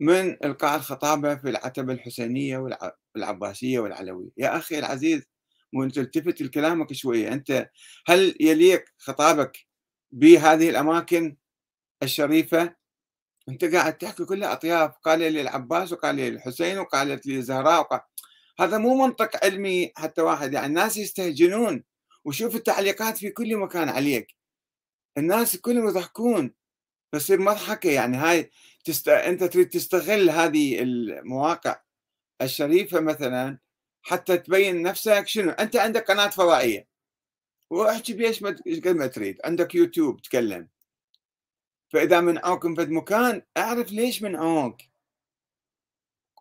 من 0.01 0.44
إلقاء 0.44 0.76
الخطابة 0.76 1.34
في 1.34 1.51
العتبة 1.51 1.92
الحسينية 1.92 2.78
والعباسية 3.14 3.78
والعلوية. 3.78 4.30
يا 4.36 4.57
أخي 4.57 4.78
العزيز 4.78 5.22
وانت 5.74 5.94
تلتفت 5.94 6.42
لكلامك 6.42 6.92
شوية 6.92 7.32
أنت 7.32 7.70
هل 8.07 8.36
يليق 8.40 8.84
خطابك 8.99 9.66
بهذه 10.12 10.70
الأماكن 10.70 11.36
الشريفة؟ 12.03 12.74
أنت 13.49 13.64
قاعد 13.64 13.99
تحكي 13.99 14.24
كلها 14.24 14.53
أطياف 14.53 14.90
قال 15.05 15.18
لي 15.18 15.40
العباس 15.40 15.92
وقال 15.92 16.16
لي 16.16 16.28
الحسين 16.28 16.78
وقالت 16.78 17.26
لي 17.26 17.36
الزهراء 17.36 17.80
وقال... 17.80 18.01
هذا 18.61 18.78
مو 18.78 19.07
منطق 19.07 19.44
علمي 19.44 19.92
حتى 19.96 20.22
واحد 20.22 20.53
يعني 20.53 20.66
الناس 20.66 20.96
يستهجنون. 20.96 21.84
وشوف 22.24 22.57
التعليقات 22.57 23.16
في 23.16 23.30
كل 23.30 23.57
مكان 23.57 23.88
عليك. 23.88 24.34
الناس 25.18 25.57
كلهم 25.57 25.88
يضحكون. 25.88 26.55
فتصير 27.12 27.40
مضحكة 27.40 27.90
يعني 27.90 28.16
هاي 28.16 28.51
تست... 28.89 29.09
أنت 29.09 29.45
تريد 29.45 29.68
تستغل 29.68 30.30
هذه 30.30 30.82
المواقع 30.82 31.80
الشريفة 32.43 33.01
مثلا 33.01 33.59
حتى 34.03 34.39
تبين 34.39 34.82
نفسك 34.82 35.28
شنو. 35.28 35.51
أنت 35.51 35.76
عندك 35.76 36.11
قناة 36.11 36.28
فضائية. 36.28 36.89
واحكي 37.70 38.12
بيش 38.12 38.45
قد 38.45 38.89
ما 38.89 39.07
تريد. 39.07 39.41
عندك 39.45 39.74
يوتيوب 39.74 40.22
تكلم. 40.22 40.68
فإذا 41.89 42.20
منعوك 42.20 42.66
من 42.66 42.74
فد 42.74 42.91
مكان 42.91 43.43
أعرف 43.57 43.93
ليش 43.93 44.22
منعوك 44.22 44.76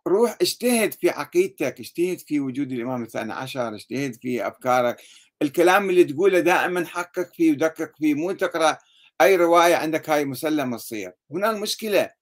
روح 0.08 0.38
اجتهد 0.42 0.94
في 0.94 1.10
عقيدتك 1.10 1.80
اجتهد 1.80 2.20
في 2.20 2.40
وجود 2.40 2.72
الإمام 2.72 3.04
الثاني 3.04 3.34
عشر 3.34 3.76
اجتهد 3.76 4.16
في 4.16 4.48
أفكارك. 4.48 5.02
الكلام 5.42 5.90
اللي 5.90 6.04
تقوله 6.04 6.40
دائما 6.40 6.86
حقق 6.86 7.34
فيه 7.34 7.52
ودقق 7.52 7.96
فيه. 7.98 8.14
مو 8.14 8.32
تقرأ 8.32 8.78
أي 9.22 9.36
رواية 9.36 9.76
عندك 9.76 10.10
هاي 10.10 10.26
مسلمة 10.26 10.78
تصير. 10.78 11.12
هنا 11.32 11.50
المشكلة. 11.50 12.18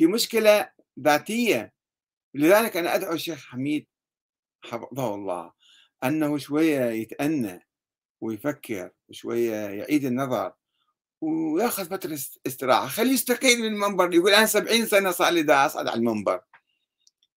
في 0.00 0.06
مشكلة 0.06 0.72
ذاتية. 1.00 1.72
لذلك 2.34 2.76
أنا 2.76 2.94
أدعو 2.94 3.12
الشيخ 3.12 3.46
حميد 3.46 3.86
حفظه 4.64 5.14
الله 5.14 5.52
أنه 6.04 6.38
شوية 6.38 6.80
يتأنى 6.80 7.66
ويفكر 8.20 8.90
شوية 9.10 9.54
يعيد 9.54 10.04
النظر 10.04 10.52
ويأخذ 11.20 11.90
فترة 11.90 12.18
استراحة. 12.46 12.86
خليه 12.86 13.12
يستقيل 13.12 13.58
من 13.58 13.66
المنبر 13.66 14.14
يقول 14.14 14.34
أنا 14.34 14.46
سبعين 14.46 14.86
سنة 14.86 15.10
صار 15.10 15.32
لي 15.32 15.52
أصعد 15.52 15.88
على 15.88 15.98
المنبر. 15.98 16.40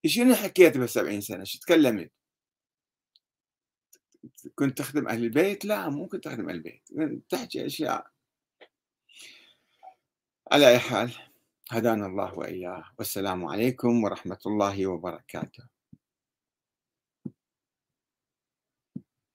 شنو 0.05 0.35
حكيت 0.35 0.77
بسبعين 0.77 1.21
سنة؟ 1.21 1.43
شو 1.43 1.59
تكلمت؟ 1.59 2.11
كنت 4.55 4.77
تخدم 4.77 5.07
أهل 5.07 5.23
البيت؟ 5.23 5.65
لا 5.65 5.89
مو 5.89 6.07
كنت 6.07 6.23
تخدم 6.23 6.49
أهل 6.49 6.55
البيت. 6.55 6.89
تحكي 7.29 7.65
أشياء. 7.65 8.11
على 10.51 10.69
أي 10.69 10.79
حال. 10.79 11.32
هدانا 11.73 12.05
الله 12.05 12.39
وإياه. 12.39 12.83
والسلام 12.99 13.45
عليكم 13.45 14.03
ورحمة 14.03 14.39
الله 14.45 14.87
وبركاته. 14.87 15.72